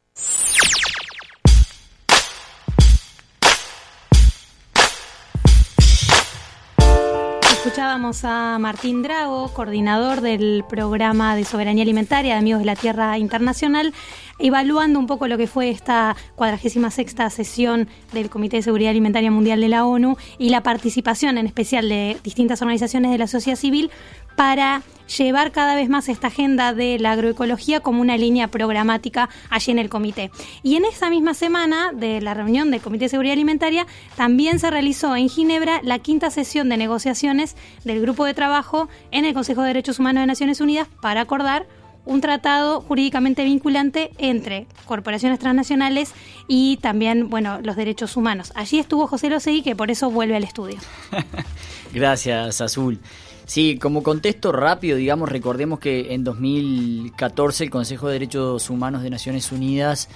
[7.65, 13.17] Escuchábamos a Martín Drago, coordinador del programa de soberanía alimentaria de Amigos de la Tierra
[13.17, 13.95] Internacional,
[14.39, 19.63] evaluando un poco lo que fue esta 46 sesión del Comité de Seguridad Alimentaria Mundial
[19.63, 23.91] de la ONU y la participación en especial de distintas organizaciones de la sociedad civil
[24.37, 24.83] para
[25.17, 29.79] llevar cada vez más esta agenda de la agroecología como una línea programática allí en
[29.79, 30.31] el comité.
[30.63, 34.71] Y en esa misma semana de la reunión del Comité de Seguridad Alimentaria también se
[34.71, 39.63] realizó en Ginebra la quinta sesión de negociaciones del grupo de trabajo en el Consejo
[39.63, 41.67] de Derechos Humanos de Naciones Unidas para acordar
[42.07, 46.13] un tratado jurídicamente vinculante entre corporaciones transnacionales
[46.49, 48.53] y también, bueno, los derechos humanos.
[48.55, 50.77] Allí estuvo José Losegui, que por eso vuelve al estudio.
[51.95, 53.01] Gracias, Azul.
[53.47, 59.11] Sí, como contexto rápido, digamos, recordemos que en 2014 el Consejo de Derechos Humanos de
[59.11, 60.09] Naciones Unidas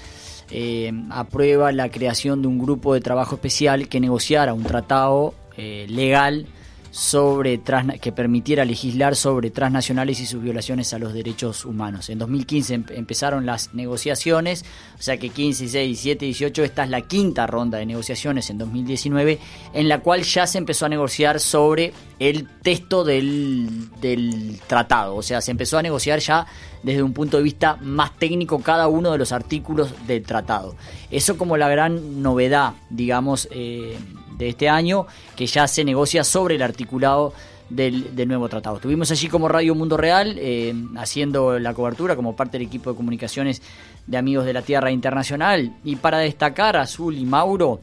[0.51, 5.87] eh, aprueba la creación de un grupo de trabajo especial que negociara un tratado eh,
[5.91, 6.47] legal
[6.91, 7.61] sobre
[8.01, 12.09] que permitiera legislar sobre transnacionales y sus violaciones a los derechos humanos.
[12.11, 14.64] En 2015 empezaron las negociaciones,
[14.99, 18.59] o sea que 15, 16, 17, 18, esta es la quinta ronda de negociaciones en
[18.59, 19.39] 2019,
[19.72, 25.22] en la cual ya se empezó a negociar sobre el texto del, del tratado, o
[25.22, 26.47] sea, se empezó a negociar ya
[26.82, 30.76] desde un punto de vista más técnico cada uno de los artículos del tratado.
[31.11, 33.97] Eso como la gran novedad, digamos, eh,
[34.39, 37.34] de este año, que ya se negocia sobre el articulado
[37.68, 38.76] del, nuevo tratado.
[38.76, 42.97] Estuvimos allí como Radio Mundo Real, eh, haciendo la cobertura como parte del equipo de
[42.97, 43.61] comunicaciones
[44.07, 45.76] de Amigos de la Tierra Internacional.
[45.84, 47.80] Y para destacar, Azul y Mauro,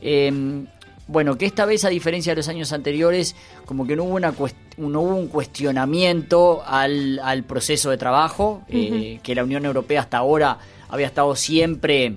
[0.00, 0.64] eh,
[1.06, 3.34] bueno, que esta vez, a diferencia de los años anteriores,
[3.64, 4.34] como que no hubo, una
[4.76, 10.58] no hubo un cuestionamiento al, proceso de trabajo, eh, que la Unión Europea hasta ahora
[10.90, 12.16] había estado siempre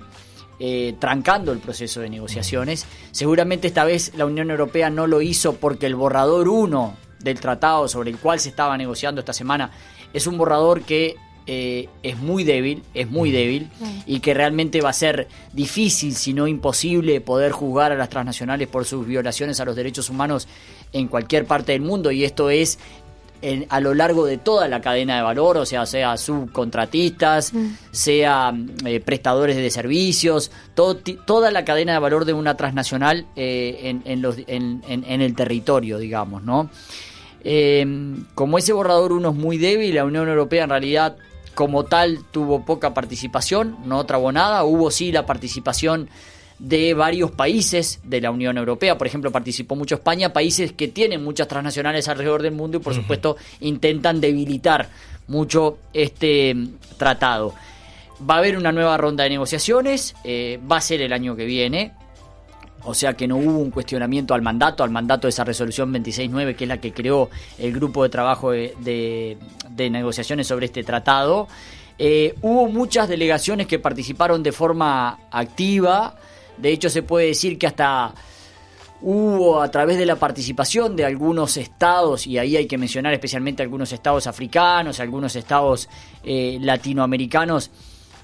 [0.64, 2.86] eh, trancando el proceso de negociaciones.
[3.10, 7.88] Seguramente esta vez la Unión Europea no lo hizo porque el borrador 1 del tratado
[7.88, 9.72] sobre el cual se estaba negociando esta semana
[10.12, 11.16] es un borrador que
[11.48, 13.70] eh, es muy débil, es muy débil
[14.06, 18.68] y que realmente va a ser difícil, si no imposible, poder juzgar a las transnacionales
[18.68, 20.46] por sus violaciones a los derechos humanos
[20.92, 22.12] en cualquier parte del mundo.
[22.12, 22.78] Y esto es
[23.68, 27.52] a lo largo de toda la cadena de valor, o sea, sea subcontratistas,
[27.90, 34.22] sea eh, prestadores de servicios, toda la cadena de valor de una transnacional eh, en,
[34.22, 36.70] los, en, el territorio, digamos, ¿no?
[37.44, 37.84] Eh,
[38.34, 41.16] como ese borrador uno es muy débil, la Unión Europea en realidad
[41.54, 46.08] como tal tuvo poca participación, no trabó nada, hubo sí la participación
[46.62, 48.96] de varios países de la Unión Europea.
[48.96, 52.94] Por ejemplo, participó mucho España, países que tienen muchas transnacionales alrededor del mundo y por
[52.94, 54.88] supuesto intentan debilitar
[55.26, 57.52] mucho este mm, tratado.
[58.28, 61.46] Va a haber una nueva ronda de negociaciones, eh, va a ser el año que
[61.46, 61.94] viene,
[62.84, 66.54] o sea que no hubo un cuestionamiento al mandato, al mandato de esa resolución 26.9,
[66.54, 69.36] que es la que creó el grupo de trabajo de,
[69.76, 71.48] negociaciones sobre este tratado.
[71.98, 76.14] Eh, hubo muchas delegaciones que participaron de forma activa,
[76.62, 78.14] de hecho, se puede decir que hasta
[79.02, 83.62] hubo a través de la participación de algunos estados, y ahí hay que mencionar especialmente
[83.62, 85.88] algunos estados africanos, algunos estados
[86.22, 87.70] eh, latinoamericanos,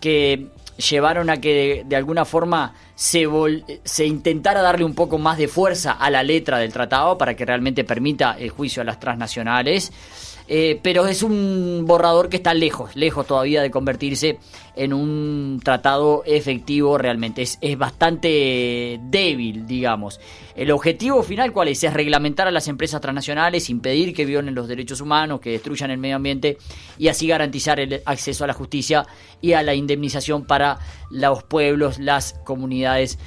[0.00, 0.46] que
[0.88, 3.26] llevaron a que de, alguna forma se,
[3.82, 7.44] se intentara darle un poco más de fuerza a la letra del tratado para que
[7.44, 9.92] realmente permita el juicio a las transnacionales.
[10.50, 14.38] Eh, pero es un borrador que está lejos, lejos todavía de convertirse
[14.74, 17.42] en un tratado efectivo realmente.
[17.42, 20.18] Es, es bastante débil, digamos.
[20.56, 21.84] El objetivo final, ¿cuál es?
[21.84, 25.98] Es reglamentar a las empresas transnacionales, impedir que violen los derechos humanos, que destruyan el
[25.98, 26.56] medio ambiente
[26.96, 29.06] y así garantizar el acceso a la justicia
[29.42, 30.78] y a la indemnización para
[31.10, 33.18] los pueblos, las comunidades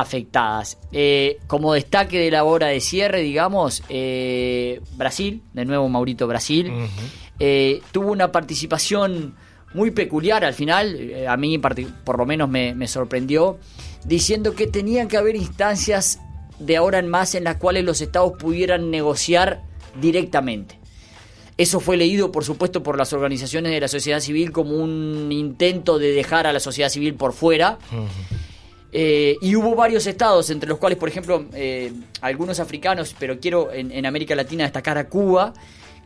[0.00, 0.78] afectadas.
[0.92, 6.70] Eh, como destaque de la hora de cierre, digamos, eh, Brasil, de nuevo Maurito Brasil,
[7.38, 9.34] eh, tuvo una participación
[9.72, 13.58] muy peculiar al final, a mí por lo menos me, sorprendió,
[14.04, 16.20] diciendo que tenían que haber instancias
[16.58, 19.62] de ahora en más en las cuales los estados pudieran negociar
[20.00, 20.78] directamente.
[21.58, 25.98] Eso fue leído, por supuesto, por las organizaciones de la sociedad civil como un intento
[25.98, 27.78] de dejar a la sociedad civil por fuera.
[28.98, 31.92] Eh, y hubo varios estados, entre los cuales, por ejemplo, eh,
[32.22, 35.52] algunos africanos, pero quiero en, América Latina destacar a Cuba,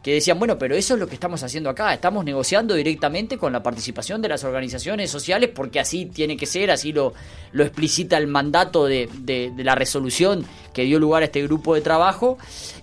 [0.03, 3.53] que decían, bueno, pero eso es lo que estamos haciendo acá, estamos negociando directamente con
[3.53, 7.13] la participación de las organizaciones sociales, porque así tiene que ser, así lo,
[7.53, 11.83] lo explicita el mandato de, de, la resolución que dio lugar a este grupo de
[11.83, 12.39] trabajo,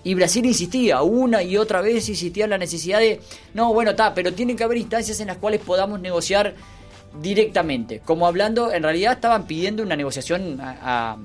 [0.06, 3.20] y Brasil insistía, una y otra vez insistía en la necesidad de,
[3.54, 6.56] no, bueno, está, pero tienen que haber instancias en las cuales podamos negociar
[7.22, 8.02] directamente.
[8.04, 11.18] Como hablando, en realidad estaban pidiendo una negociación a,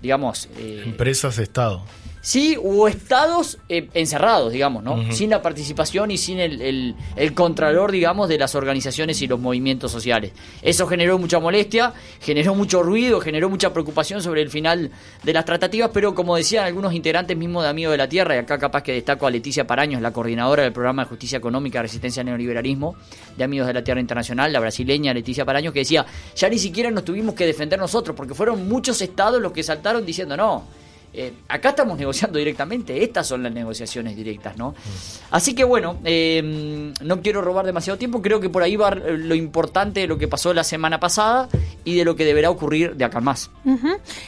[0.00, 0.48] digamos...
[0.58, 1.82] Eh, Empresas de Estado.
[2.26, 5.12] Sí, hubo estados eh, encerrados, digamos, ¿no?
[5.12, 9.92] Sin la participación y sin el, el, contralor, digamos, de las organizaciones y los movimientos
[9.92, 10.32] sociales.
[10.60, 14.90] Eso generó mucha molestia, generó mucho ruido, generó mucha preocupación sobre el final
[15.22, 18.38] de las tratativas, pero como decían algunos integrantes mismos de Amigos de la Tierra, y
[18.38, 22.22] acá capaz que destaco a Leticia Paraños, la coordinadora del programa de justicia económica, resistencia
[22.22, 22.96] al neoliberalismo
[23.36, 26.04] de Amigos de la Tierra Internacional, la brasileña Leticia Paraños, que decía,
[26.34, 30.04] ya ni siquiera nos tuvimos que defender nosotros, porque fueron muchos estados los que saltaron
[30.04, 30.64] diciendo, no,
[31.18, 34.74] eh, acá estamos negociando directamente, estas son las negociaciones directas, ¿no?
[35.30, 39.34] Así que bueno, eh, no quiero robar demasiado tiempo, creo que por ahí va lo
[39.34, 41.48] importante de lo que pasó la semana pasada
[41.84, 43.50] y de lo que deberá ocurrir de acá más.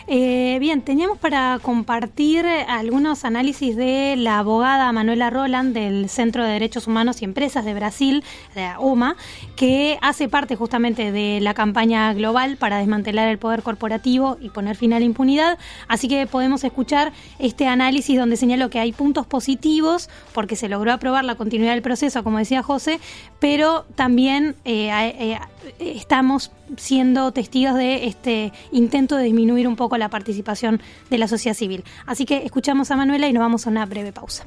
[0.06, 6.52] Eh, bien, teníamos para compartir algunos análisis de la abogada Manuela Roland del Centro de
[6.52, 8.24] Derechos Humanos y Empresas de Brasil,
[8.54, 9.16] de UMA,
[9.56, 14.74] que hace parte justamente de la campaña global para desmantelar el poder corporativo y poner
[14.76, 18.92] fin a la impunidad, así que podemos escuchar escuchar este análisis donde señalo que hay
[18.92, 23.00] puntos positivos porque se logró aprobar la continuidad del proceso, como decía José,
[23.40, 25.38] pero también eh, eh,
[25.80, 31.56] estamos siendo testigos de este intento de disminuir un poco la participación de la sociedad
[31.56, 31.82] civil.
[32.06, 34.46] Así que escuchamos a Manuela y nos vamos a una breve pausa.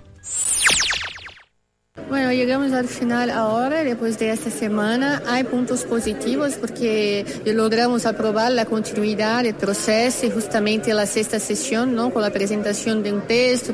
[2.08, 5.22] Bueno, llegamos al final ahora, después de esta semana.
[5.28, 11.94] Hay puntos positivos porque logramos aprobar la continuidad del proceso y justamente la sexta sesión,
[11.94, 12.14] ¿no?
[12.14, 13.74] Con la presentación de un texto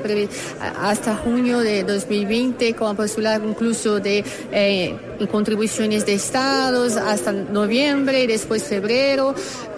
[0.82, 4.96] hasta junio de 2020, con la posibilidad incluso de eh,
[5.26, 9.34] contribuciones de estados hasta noviembre y después febrero.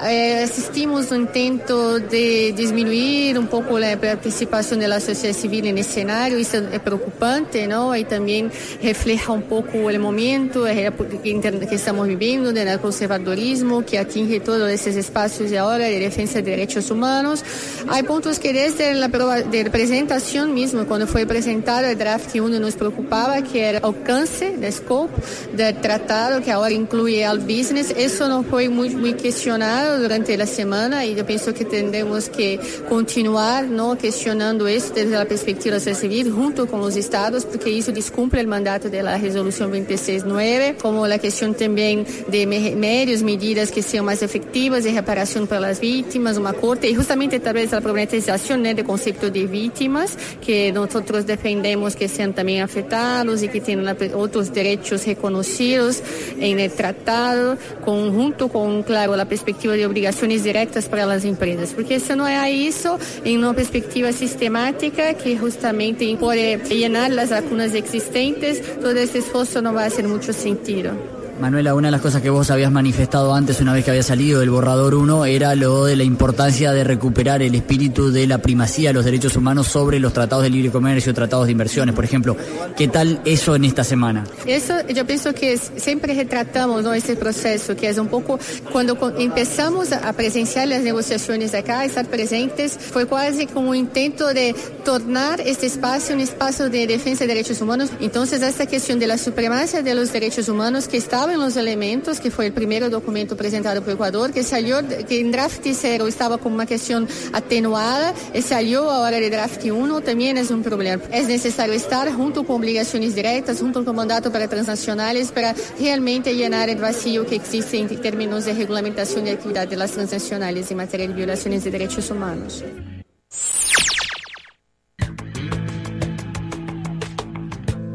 [0.05, 5.67] Eh, asistimos a un intento de disminuir un poco la participación de la sociedad civil
[5.67, 7.95] en el escenario, eso es preocupante, ¿no?
[7.95, 14.69] Y también refleja un poco el momento que estamos viviendo del conservadorismo que atinge todos
[14.69, 17.43] esos espacios de ahora de defensa de derechos humanos.
[17.89, 22.75] Hay puntos que desde la de presentación mismo, cuando fue presentado el draft 1, nos
[22.75, 25.13] preocupaba, que era alcance, de scope
[25.55, 27.93] del tratado, que ahora incluye al business.
[27.97, 32.59] Eso no fue muy, muy cuestionado durante la semana y yo pienso que tendremos que
[32.87, 33.97] continuar ¿no?
[33.97, 38.89] cuestionando eso desde la perspectiva civil junto con los estados porque eso descumple el mandato
[38.89, 44.83] de la resolución 26.9 como la cuestión también de medios, medidas que sean más efectivas
[44.83, 48.73] de reparación para las víctimas, una corte y justamente tal vez la problematización ¿no?
[48.73, 54.53] del concepto de víctimas que nosotros defendemos que sean también afectados y que tengan otros
[54.53, 56.01] derechos reconocidos
[56.39, 61.99] en el tratado conjunto con, claro, la perspectiva de obrigações diretas para as empresas, porque
[61.99, 68.61] se não é isso, em uma perspectiva sistemática que justamente pode llenar as lacunas existentes,
[68.81, 71.18] todo esse esforço não vai fazer muito sentido.
[71.39, 74.41] Manuela, una de las cosas que vos habías manifestado antes, una vez que había salido
[74.41, 78.89] el borrador 1, era lo de la importancia de recuperar el espíritu de la primacía
[78.89, 82.35] de los derechos humanos sobre los tratados de libre comercio, tratados de inversiones, por ejemplo.
[82.75, 84.25] ¿Qué tal eso en esta semana?
[84.45, 86.93] Eso yo pienso que siempre retratamos ¿no?
[86.93, 88.37] ese proceso, que es un poco
[88.71, 94.53] cuando empezamos a presenciar las negociaciones acá, estar presentes, fue casi como un intento de
[94.83, 97.91] tornar este espacio un espacio de defensa de derechos humanos.
[97.99, 102.19] Entonces, esta cuestión de la supremacía de los derechos humanos que estaba en los elementos,
[102.19, 106.37] que fue el primer documento presentado por Ecuador, que salió, que en draft 0 estaba
[106.37, 111.01] como una cuestión atenuada, y salió ahora de draft 1, también es un problema.
[111.11, 116.69] Es necesario estar junto con obligaciones directas, junto con mandato para transnacionales, para realmente llenar
[116.69, 121.07] el vacío que existe en términos de regulamentación de actividad de las transnacionales en materia
[121.07, 122.63] de violaciones de derechos humanos.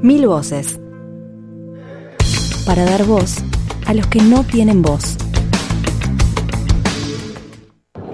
[0.02, 0.78] Mil voces
[2.66, 3.36] para dar voz
[3.86, 5.16] a los que no tienen voz.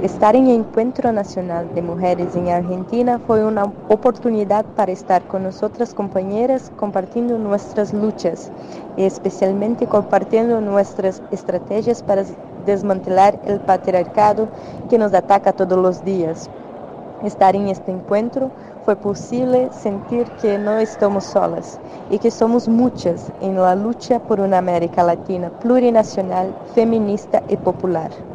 [0.02, 5.42] Estar en el Encuentro Nacional de Mujeres en Argentina fue una oportunidad para estar con
[5.42, 8.50] nosotras compañeras compartiendo nuestras luchas
[8.96, 12.24] y especialmente compartiendo nuestras estrategias para
[12.64, 14.48] desmantelar el patriarcado
[14.88, 16.48] que nos ataca todos los días.
[17.22, 18.50] Estar en este encuentro
[18.82, 24.40] fue posible sentir que no estamos solas y que somos muchas en la lucha por
[24.40, 28.29] una América Latina plurinacional, feminista y popular.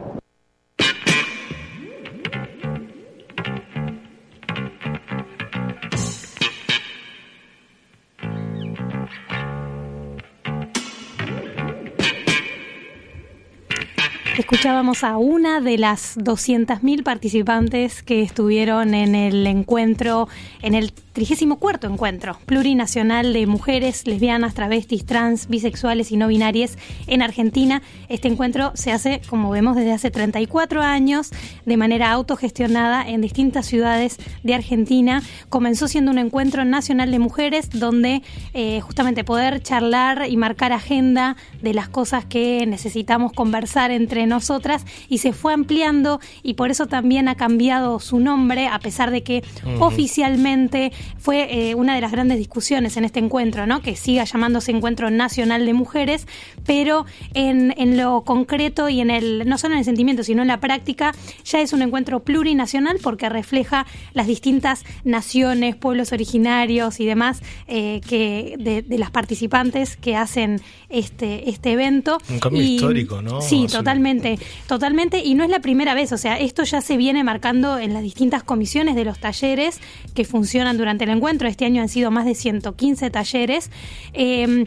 [14.55, 20.29] Escuchábamos a una de las 200.000 participantes que estuvieron en el encuentro,
[20.61, 27.21] en el 34 encuentro plurinacional de mujeres, lesbianas, travestis, trans, bisexuales y no binarias en
[27.21, 27.81] Argentina.
[28.09, 31.31] Este encuentro se hace, como vemos, desde hace 34 años
[31.65, 35.23] de manera autogestionada en distintas ciudades de Argentina.
[35.47, 38.21] Comenzó siendo un encuentro nacional de mujeres donde
[38.53, 44.85] eh, justamente poder charlar y marcar agenda de las cosas que necesitamos conversar entre nosotras
[45.07, 49.23] y se fue ampliando y por eso también ha cambiado su nombre a pesar de
[49.23, 49.45] que
[49.79, 53.81] oficialmente fue eh, una de las grandes discusiones en este encuentro, ¿no?
[53.81, 56.27] Que siga llamándose Encuentro Nacional de Mujeres,
[56.65, 60.47] pero en, en lo concreto y en el, no solo en el sentimiento, sino en
[60.47, 67.05] la práctica, ya es un encuentro plurinacional porque refleja las distintas naciones, pueblos originarios y
[67.05, 72.17] demás eh, que de, las participantes que hacen este, este evento.
[72.29, 73.41] Un cambio histórico, ¿no?
[73.41, 75.19] Sí, totalmente, totalmente.
[75.19, 78.03] Y no es la primera vez, o sea, esto ya se viene marcando en las
[78.03, 79.79] distintas comisiones de los talleres
[80.13, 81.47] que funcionan durante el encuentro.
[81.47, 83.69] Este año han sido más de 115 talleres.
[84.13, 84.65] Em,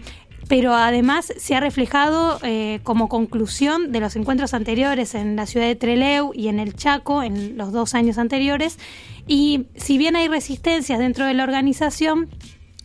[0.48, 5.66] pero además se ha reflejado eh, como conclusión de los encuentros anteriores en la ciudad
[5.66, 8.78] de Treleu y en el Chaco en los dos años anteriores.
[9.26, 12.28] Y si bien hay resistencias dentro de la organización,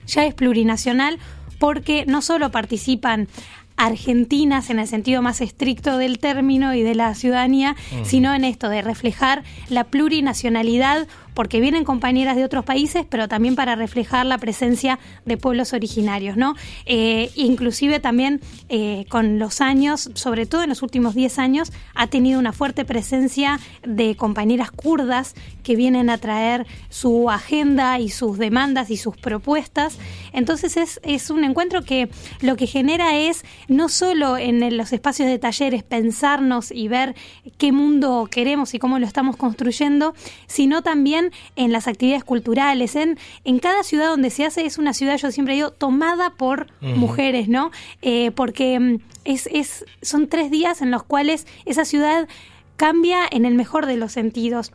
[0.06, 1.20] ya es plurinacional
[1.58, 3.30] porque no solo participan
[3.78, 8.70] argentinas en el sentido más estricto del término y de la ciudadanía, sino en esto
[8.70, 14.38] de reflejar la plurinacionalidad porque vienen compañeras de otros países, pero también para reflejar la
[14.38, 16.56] presencia de pueblos originarios, ¿no?
[16.86, 22.08] Eh, inclusive también eh, con los años, sobre todo en los últimos 10 años, ha
[22.08, 28.38] tenido una fuerte presencia de compañeras kurdas que vienen a traer su agenda y sus
[28.38, 29.98] demandas y sus propuestas.
[30.34, 32.10] Entonces es, es un encuentro que
[32.42, 37.16] lo que genera es no solo en los espacios de talleres pensarnos y ver
[37.58, 40.14] qué mundo queremos y cómo lo estamos construyendo,
[40.48, 41.23] sino también
[41.56, 42.96] en las actividades culturales.
[42.96, 46.68] En, en cada ciudad donde se hace es una ciudad, yo siempre digo, tomada por
[46.82, 47.72] mujeres, ¿no?
[48.02, 52.28] Eh, porque mm, es, es, son tres días en los cuales esa ciudad
[52.76, 54.72] cambia en el mejor de los sentidos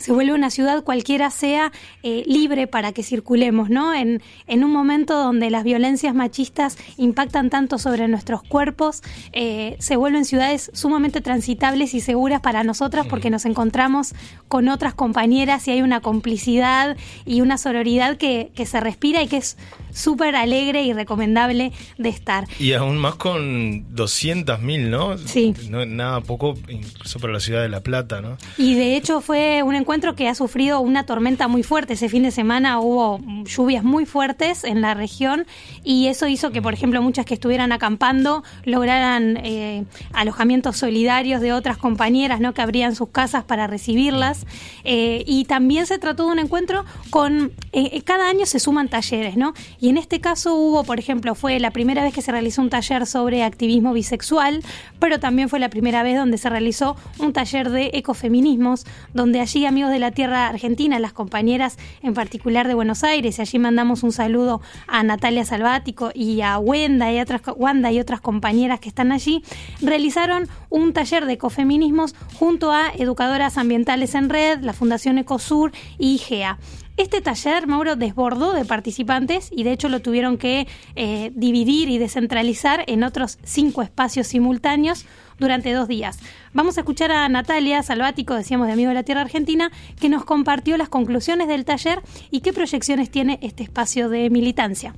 [0.00, 1.72] se vuelve una ciudad cualquiera sea
[2.02, 3.94] eh, libre para que circulemos, ¿no?
[3.94, 9.02] En, en, un momento donde las violencias machistas impactan tanto sobre nuestros cuerpos,
[9.32, 14.14] eh, se vuelven ciudades sumamente transitables y seguras para nosotras porque nos encontramos
[14.48, 16.96] con otras compañeras y hay una complicidad
[17.26, 19.58] y una sororidad que, que se respira y que es
[19.92, 22.46] súper alegre y recomendable de estar.
[22.58, 25.18] Y aún más con 200.000, ¿no?
[25.18, 25.54] Sí.
[25.68, 28.38] No, nada poco, incluso para la ciudad de La Plata, ¿no?
[28.56, 31.94] Y de hecho fue un encuentro que ha sufrido una tormenta muy fuerte.
[31.94, 35.46] Ese fin de semana hubo lluvias muy fuertes en la región
[35.82, 41.52] y eso hizo que, por ejemplo, muchas que estuvieran acampando lograran eh, alojamientos solidarios de
[41.52, 42.54] otras compañeras, ¿no?
[42.54, 44.46] Que abrían sus casas para recibirlas.
[44.84, 47.50] Eh, y también se trató de un encuentro con...
[47.72, 49.54] Eh, cada año se suman talleres, ¿no?
[49.80, 52.70] Y en este caso hubo, por ejemplo, fue la primera vez que se realizó un
[52.70, 54.62] taller sobre activismo bisexual,
[55.00, 59.66] pero también fue la primera vez donde se realizó un taller de ecofeminismos, donde allí
[59.88, 64.12] de la tierra argentina, las compañeras en particular de Buenos Aires, y allí mandamos un
[64.12, 69.12] saludo a Natalia Salvático y a Wanda y otras, Wanda y otras compañeras que están
[69.12, 69.42] allí,
[69.80, 76.14] realizaron un taller de ecofeminismos junto a Educadoras Ambientales en Red, la Fundación Ecosur y
[76.14, 76.58] IGEA.
[77.00, 81.96] Este taller, Mauro, desbordó de participantes y de hecho lo tuvieron que eh, dividir y
[81.96, 85.06] descentralizar en otros cinco espacios simultáneos
[85.40, 86.18] durante dos días.
[86.52, 90.24] Vamos a escuchar a Natalia Salvático, decíamos de Amigo de la Tierra Argentina, que nos
[90.24, 92.00] compartió las conclusiones del taller
[92.30, 94.94] y qué proyecciones tiene este espacio de militancia.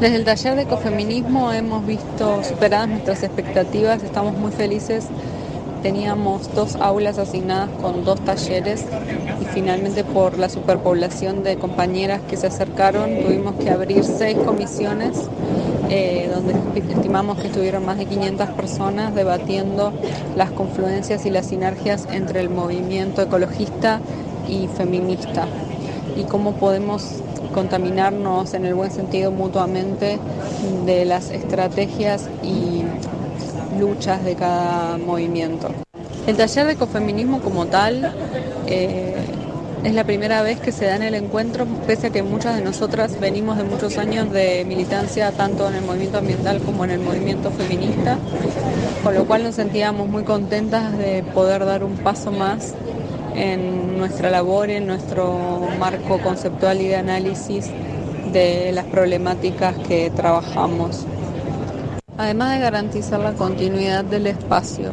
[0.00, 5.06] Desde el taller de ecofeminismo hemos visto superadas nuestras expectativas, estamos muy felices
[5.82, 8.84] teníamos dos aulas asignadas con dos talleres
[9.40, 15.28] y finalmente por la superpoblación de compañeras que se acercaron tuvimos que abrir seis comisiones
[15.90, 16.54] eh, donde
[16.92, 19.92] estimamos que estuvieron más de 500 personas debatiendo
[20.36, 24.00] las confluencias y las sinergias entre el movimiento ecologista
[24.48, 25.46] y feminista
[26.16, 27.22] y cómo podemos
[27.54, 30.18] contaminarnos en el buen sentido mutuamente
[30.86, 32.82] de las estrategias y
[33.78, 35.68] luchas de cada movimiento.
[36.26, 38.14] El taller de ecofeminismo como tal
[38.66, 39.16] eh,
[39.84, 42.62] es la primera vez que se da en el encuentro, pese a que muchas de
[42.62, 47.00] nosotras venimos de muchos años de militancia tanto en el movimiento ambiental como en el
[47.00, 48.18] movimiento feminista,
[49.02, 52.74] con lo cual nos sentíamos muy contentas de poder dar un paso más
[53.34, 57.70] en nuestra labor, en nuestro marco conceptual y de análisis
[58.32, 61.06] de las problemáticas que trabajamos.
[62.18, 64.92] Además de garantizar la continuidad del espacio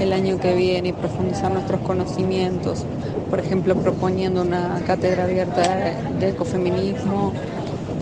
[0.00, 2.86] el año que viene y profundizar nuestros conocimientos,
[3.28, 5.62] por ejemplo proponiendo una cátedra abierta
[6.18, 7.32] de ecofeminismo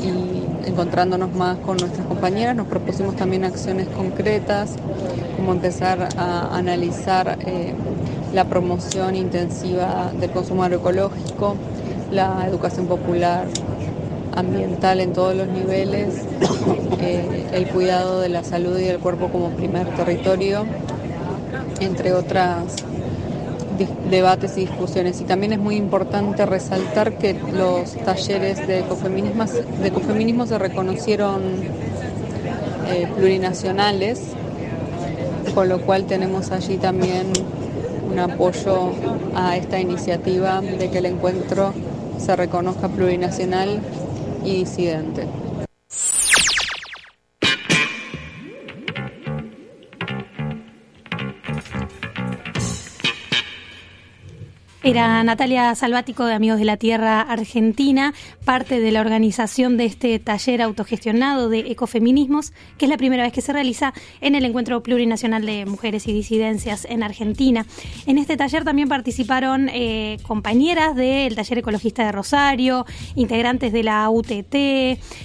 [0.03, 4.77] y encontrándonos más con nuestras compañeras, nos propusimos también acciones concretas,
[5.36, 7.74] como empezar a analizar eh,
[8.32, 11.56] la promoción intensiva del consumo agroecológico,
[12.10, 13.46] la educación popular
[14.34, 16.14] ambiental en todos los niveles,
[17.00, 20.64] eh, el cuidado de la salud y del cuerpo como primer territorio,
[21.80, 22.76] entre otras
[24.10, 25.20] debates y discusiones.
[25.20, 31.42] Y también es muy importante resaltar que los talleres de ecofeminismo, se reconocieron
[32.88, 34.20] eh, plurinacionales,
[35.55, 37.32] con lo cual tenemos allí también
[38.10, 38.90] un apoyo
[39.35, 41.72] a esta iniciativa de que el encuentro
[42.18, 43.80] se reconozca plurinacional
[44.44, 45.26] y disidente.
[54.89, 58.15] Era Natalia Salvático de Amigos de la Tierra Argentina,
[58.47, 63.35] parte de la organización de este taller autogestionado de ecofeminismos, que es la primera vez
[63.35, 63.93] que se realiza
[64.23, 67.66] en el Encuentro Plurinacional de Mujeres y Disidencias en Argentina.
[68.06, 74.09] En este taller también participaron eh, compañeras del Taller Ecologista de Rosario, integrantes de la
[74.09, 74.55] UTT,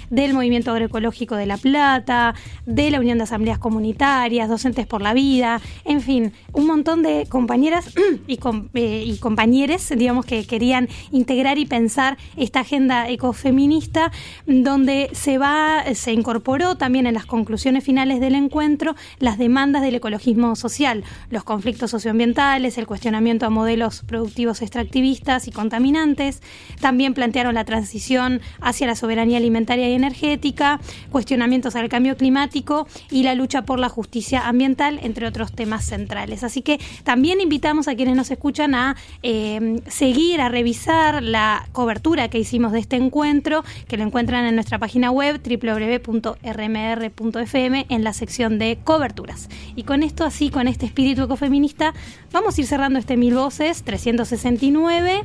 [0.09, 2.35] del Movimiento Agroecológico de La Plata,
[2.65, 7.27] de la Unión de Asambleas Comunitarias, Docentes por la Vida, en fin, un montón de
[7.29, 7.93] compañeras
[8.27, 9.52] y, com- eh, y compañeros,
[9.95, 14.11] digamos, que querían integrar y pensar esta agenda ecofeminista,
[14.47, 19.95] donde se va, se incorporó también en las conclusiones finales del encuentro las demandas del
[19.95, 26.41] ecologismo social, los conflictos socioambientales, el cuestionamiento a modelos productivos extractivistas y contaminantes.
[26.81, 30.79] También plantearon la transición hacia la soberanía alimentaria y energética,
[31.11, 36.43] cuestionamientos al cambio climático y la lucha por la justicia ambiental, entre otros temas centrales.
[36.43, 39.42] Así que también invitamos a quienes nos escuchan a eh,
[39.87, 44.79] seguir, a revisar la cobertura que hicimos de este encuentro, que lo encuentran en nuestra
[44.79, 46.35] página web www.rmr.fm
[47.89, 49.49] en la sección de coberturas.
[49.75, 51.93] Y con esto, así, con este espíritu ecofeminista,
[52.31, 55.21] vamos a ir cerrando este Mil Voces 369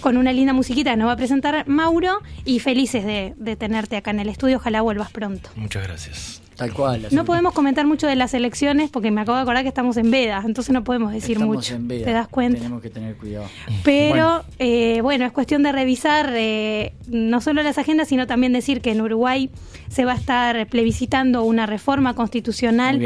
[0.00, 3.96] con una linda musiquita que nos va a presentar Mauro y felices de, de tenerte
[3.96, 4.58] acá en el estudio.
[4.58, 5.48] Ojalá vuelvas pronto.
[5.56, 6.43] Muchas gracias.
[6.56, 7.08] Tal cual.
[7.10, 10.10] No podemos comentar mucho de las elecciones porque me acabo de acordar que estamos en
[10.10, 11.74] veda, entonces no podemos decir Estamos mucho.
[11.74, 12.04] en veda.
[12.04, 12.58] ¿Te das cuenta?
[12.58, 13.46] Tenemos que tener cuidado.
[13.82, 18.80] Pero eh, bueno, es cuestión de revisar eh, no solo las agendas, sino también decir
[18.80, 19.50] que en Uruguay
[19.88, 23.00] se va a estar plebiscitando una reforma constitucional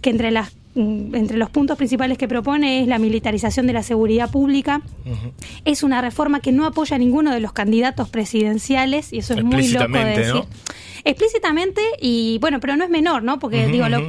[0.00, 3.82] que entre las mm, entre los puntos principales que propone es la militarización de la
[3.82, 4.82] seguridad pública.
[5.64, 9.42] Es una reforma que no apoya a ninguno de los candidatos presidenciales y eso es
[9.42, 10.34] muy loco de decir.
[10.34, 10.46] ¿no?
[11.04, 13.38] Explícitamente y bueno, pero no es menor, ¿no?
[13.38, 14.00] Porque digo, lo-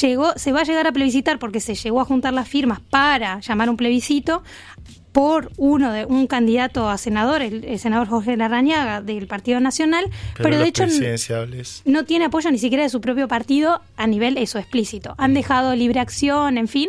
[0.00, 3.40] llegó, se va a llegar a plebiscitar porque se llegó a juntar las firmas para
[3.40, 4.42] llamar un plebiscito
[5.12, 10.06] por uno de un candidato a senador, el, el senador Jorge Larrañaga del Partido Nacional,
[10.38, 10.84] pero, Pero, de hecho
[11.84, 15.14] no tiene apoyo ni siquiera de su propio partido a nivel eso explícito.
[15.18, 16.88] Han dejado libre acción, en fin,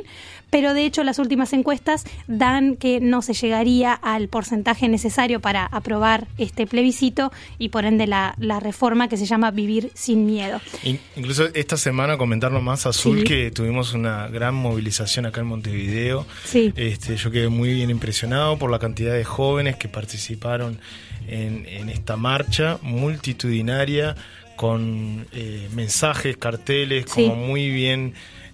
[0.53, 5.65] pero de hecho las últimas encuestas dan que no se llegaría al porcentaje necesario para
[5.65, 10.61] aprobar este plebiscito y por ende la, la reforma que se llama Vivir sin Miedo.
[10.83, 13.23] In- Incluso esta semana comentarlo más Azul Sí.
[13.23, 16.27] que tuvimos una gran movilización acá en Montevideo.
[16.45, 16.71] Sí.
[16.75, 20.79] Este, yo quedé muy bien impresionado por la cantidad de jóvenes que participaron
[21.27, 24.15] en, en esta marcha multitudinaria
[24.55, 27.23] con eh, mensajes, carteles, Sí.
[27.27, 28.13] como muy bien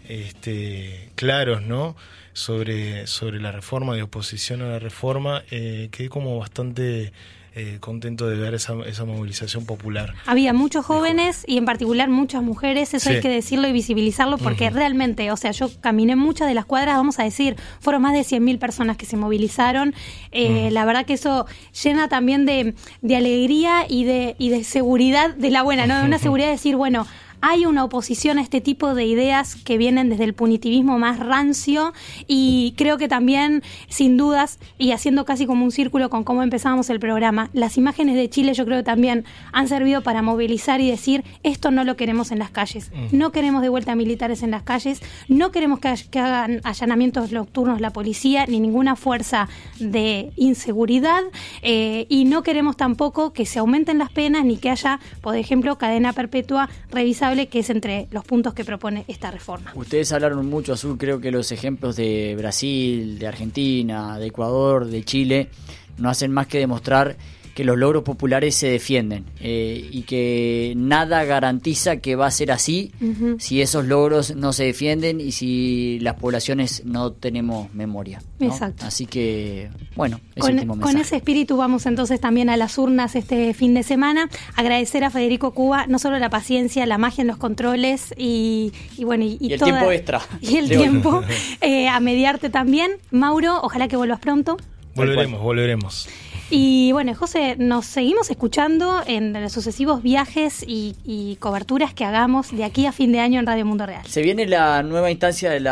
[0.10, 1.96] este, claros, ¿no?
[2.34, 5.44] Sobre, sobre la reforma, de oposición a la reforma.
[5.52, 7.12] Eh, quedé como bastante
[7.56, 10.14] eh, contento de ver esa, esa movilización popular.
[10.26, 13.16] Había muchos jóvenes y en particular muchas mujeres, eso Sí.
[13.16, 16.96] hay que decirlo y visibilizarlo porque realmente, o sea, yo caminé muchas de las cuadras,
[16.96, 19.94] vamos a decir, fueron más de 100.000 personas que se movilizaron.
[20.32, 21.46] Eh, La verdad que eso
[21.84, 26.00] llena también de, de alegría y de, y de seguridad de la buena, ¿no?
[26.00, 27.06] De una seguridad de decir, bueno,
[27.42, 31.94] hay una oposición a este tipo de ideas que vienen desde el punitivismo más rancio
[32.28, 36.90] y creo que también, sin dudas, y haciendo casi como un círculo con cómo empezábamos
[36.90, 40.90] el programa, las imágenes de Chile yo creo que también han servido para movilizar y
[40.90, 43.18] decir, esto no lo queremos en las calles, Mm.
[43.18, 47.32] no queremos de vuelta militares en las calles, no queremos que, ha- que hagan allanamientos
[47.32, 49.48] nocturnos la policía ni ninguna fuerza
[49.80, 51.22] de inseguridad
[51.62, 55.78] eh, y no queremos tampoco que se aumenten las penas ni que haya, por ejemplo,
[55.78, 59.72] cadena perpetua revisable, que es entre los puntos que propone esta reforma.
[59.76, 65.04] Ustedes hablaron mucho, Azul, creo que los ejemplos de Brasil, de Argentina, de Ecuador, de
[65.04, 65.50] Chile,
[65.98, 67.18] no hacen más que demostrar
[67.60, 72.54] que los logros populares se defienden eh, y que nada garantiza que va a ser
[72.54, 72.94] así
[73.38, 78.22] si esos logros no se defienden y si las poblaciones no tenemos memoria.
[78.40, 78.48] ¿no?
[78.48, 78.86] Exacto.
[78.86, 79.68] Así que,
[79.98, 83.74] bueno, ese Con, último con ese espíritu vamos entonces también a las urnas este fin
[83.74, 84.30] de semana.
[84.56, 89.04] Agradecer a Federico Cuba no solo la paciencia, la magia en los controles y, y
[89.04, 90.22] bueno y, Y el toda- tiempo extra.
[90.42, 91.22] y el tiempo
[91.60, 93.60] eh, a mediarte también, Mauro.
[93.62, 94.56] Ojalá que vuelvas pronto.
[94.96, 96.08] Volveremos, volveremos.
[96.52, 102.52] Y bueno, José, nos seguimos escuchando en los sucesivos viajes y, y coberturas que hagamos
[102.52, 104.02] de aquí a fin de año en Radio Mundo Real.
[104.08, 105.68] Se viene la nueva instancia del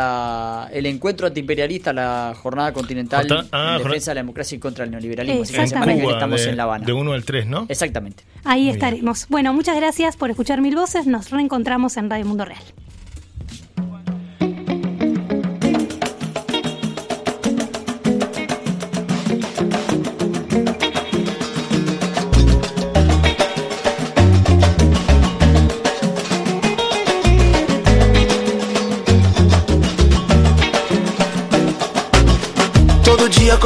[0.72, 4.90] el encuentro antiimperialista, la jornada continental ah, en defensa de la democracia y contra el
[4.90, 5.42] neoliberalismo.
[5.42, 6.86] Así que la semana estamos de, en La Habana.
[6.86, 7.66] de 1 al 3, ¿no?
[7.68, 8.24] Exactamente.
[8.44, 9.26] Ahí estaremos.
[9.28, 11.06] Bueno, muchas gracias por escuchar Mil Voces.
[11.06, 12.62] Nos reencontramos en Radio Mundo Real.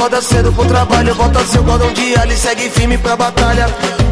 [0.03, 3.67] Acorda cedo pro trabalho, bota seu cordão de alho e segue firme pra batalha.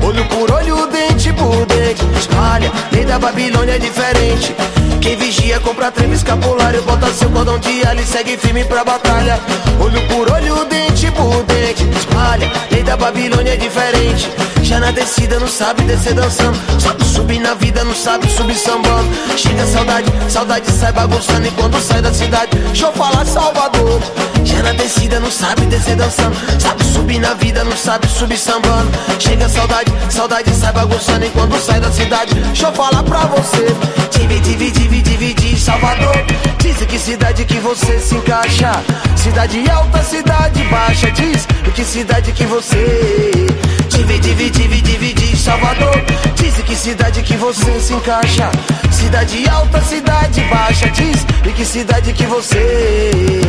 [0.04, 2.70] Olho por olho, dente por dente, espalha.
[2.92, 4.54] Lei da Babilônia é diferente.
[5.01, 9.40] Quem vigia compra treme escapulário, bota seu cordão de alho segue firme pra batalha.
[9.81, 12.51] Olho por olho, dente por dente, espalha.
[12.70, 14.31] Lei da Babilônia é diferente.
[14.62, 16.59] Já na descida não sabe descer dançando.
[16.78, 19.09] Sabe subir na vida, não sabe subir sambando.
[19.36, 21.47] Chega saudade, saudade sai bagunçando.
[21.47, 24.01] E quando sai da cidade, deixa eu falar Salvador.
[24.44, 26.36] Já na descida não sabe descer dançando.
[26.60, 28.90] Sabe subir na vida, não sabe subir sambando.
[29.18, 31.24] Chega saudade, saudade sai bagunçando.
[31.24, 33.66] E quando sai da cidade, deixa eu falar pra você.
[34.12, 36.16] Divide, divide, divide, divide, Salvador.
[36.58, 38.72] Diz que cidade que você se encaixa.
[39.16, 41.10] Cidade alta, cidade baixa.
[41.12, 43.46] Diz em que cidade que você.
[43.88, 46.04] Divide, divide, divide, Salvador.
[46.34, 48.50] Diz que cidade que você se encaixa.
[48.90, 50.88] Cidade alta, cidade baixa.
[50.90, 53.39] Diz em que cidade que você.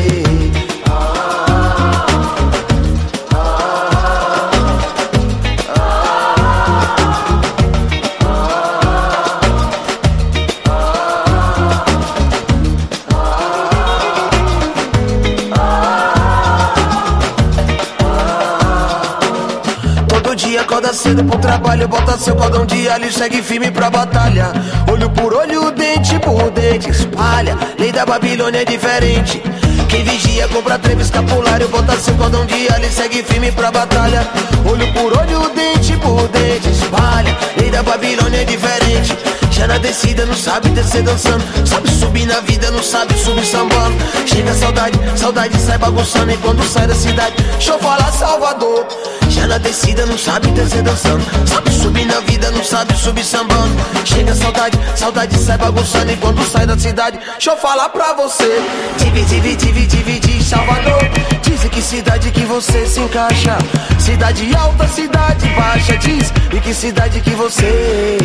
[21.01, 24.51] Cedo pro trabalho, bota seu cordão de alho e segue firme pra batalha.
[24.91, 27.57] Olho por olho, dente por dente, espalha.
[27.79, 29.41] Lei da Babilônia é diferente.
[29.89, 34.27] Quem vigia compra treve escapulário, bota seu cordão de alho e segue firme pra batalha.
[34.69, 37.35] Olho por olho, dente por dente, espalha.
[37.57, 39.17] Lei da Babilônia é diferente.
[39.49, 41.43] Já na descida não sabe descer dançando.
[41.67, 43.95] Sabe subir na vida, não sabe subir sambando.
[44.27, 46.31] Chega saudade, saudade sai bagunçando.
[46.31, 48.85] E quando sai da cidade, deixa eu falar Salvador.
[49.31, 51.23] Já na descida não sabe descer dançando.
[51.47, 53.75] Sabe subir na vida, não sabe subir sambando.
[54.05, 56.11] Chega saudade, saudade sai bagunçando.
[56.11, 58.61] E quando sai da cidade, deixa eu falar pra você.
[58.97, 61.01] Divide, divide, divide, divide, Salvador.
[61.41, 63.57] Diz que cidade que você se encaixa.
[63.99, 65.97] Cidade alta, cidade baixa.
[65.97, 68.17] Diz em que cidade que você.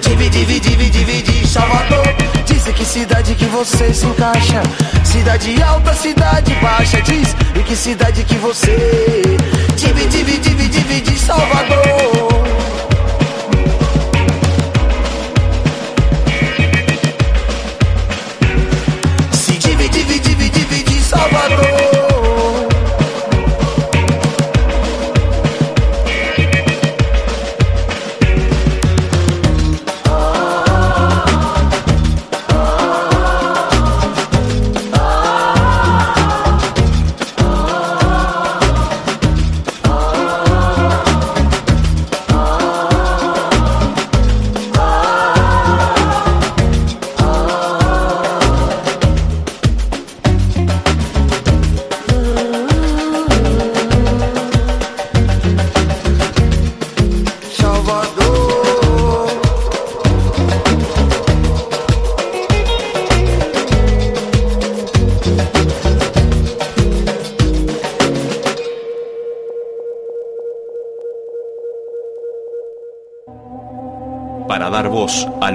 [0.00, 2.06] Divide, divide, divide, divide, Salvador.
[2.46, 4.62] Diz que cidade que você se encaixa.
[5.04, 7.02] Cidade alta, cidade baixa.
[7.02, 9.36] Diz em que cidade que você.
[9.76, 12.35] Divide, divide, divide, divide, Salvador.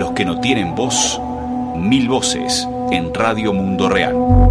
[0.02, 1.22] Los que no tienen voz,
[1.76, 4.51] mil voces en Radio Mundo Real.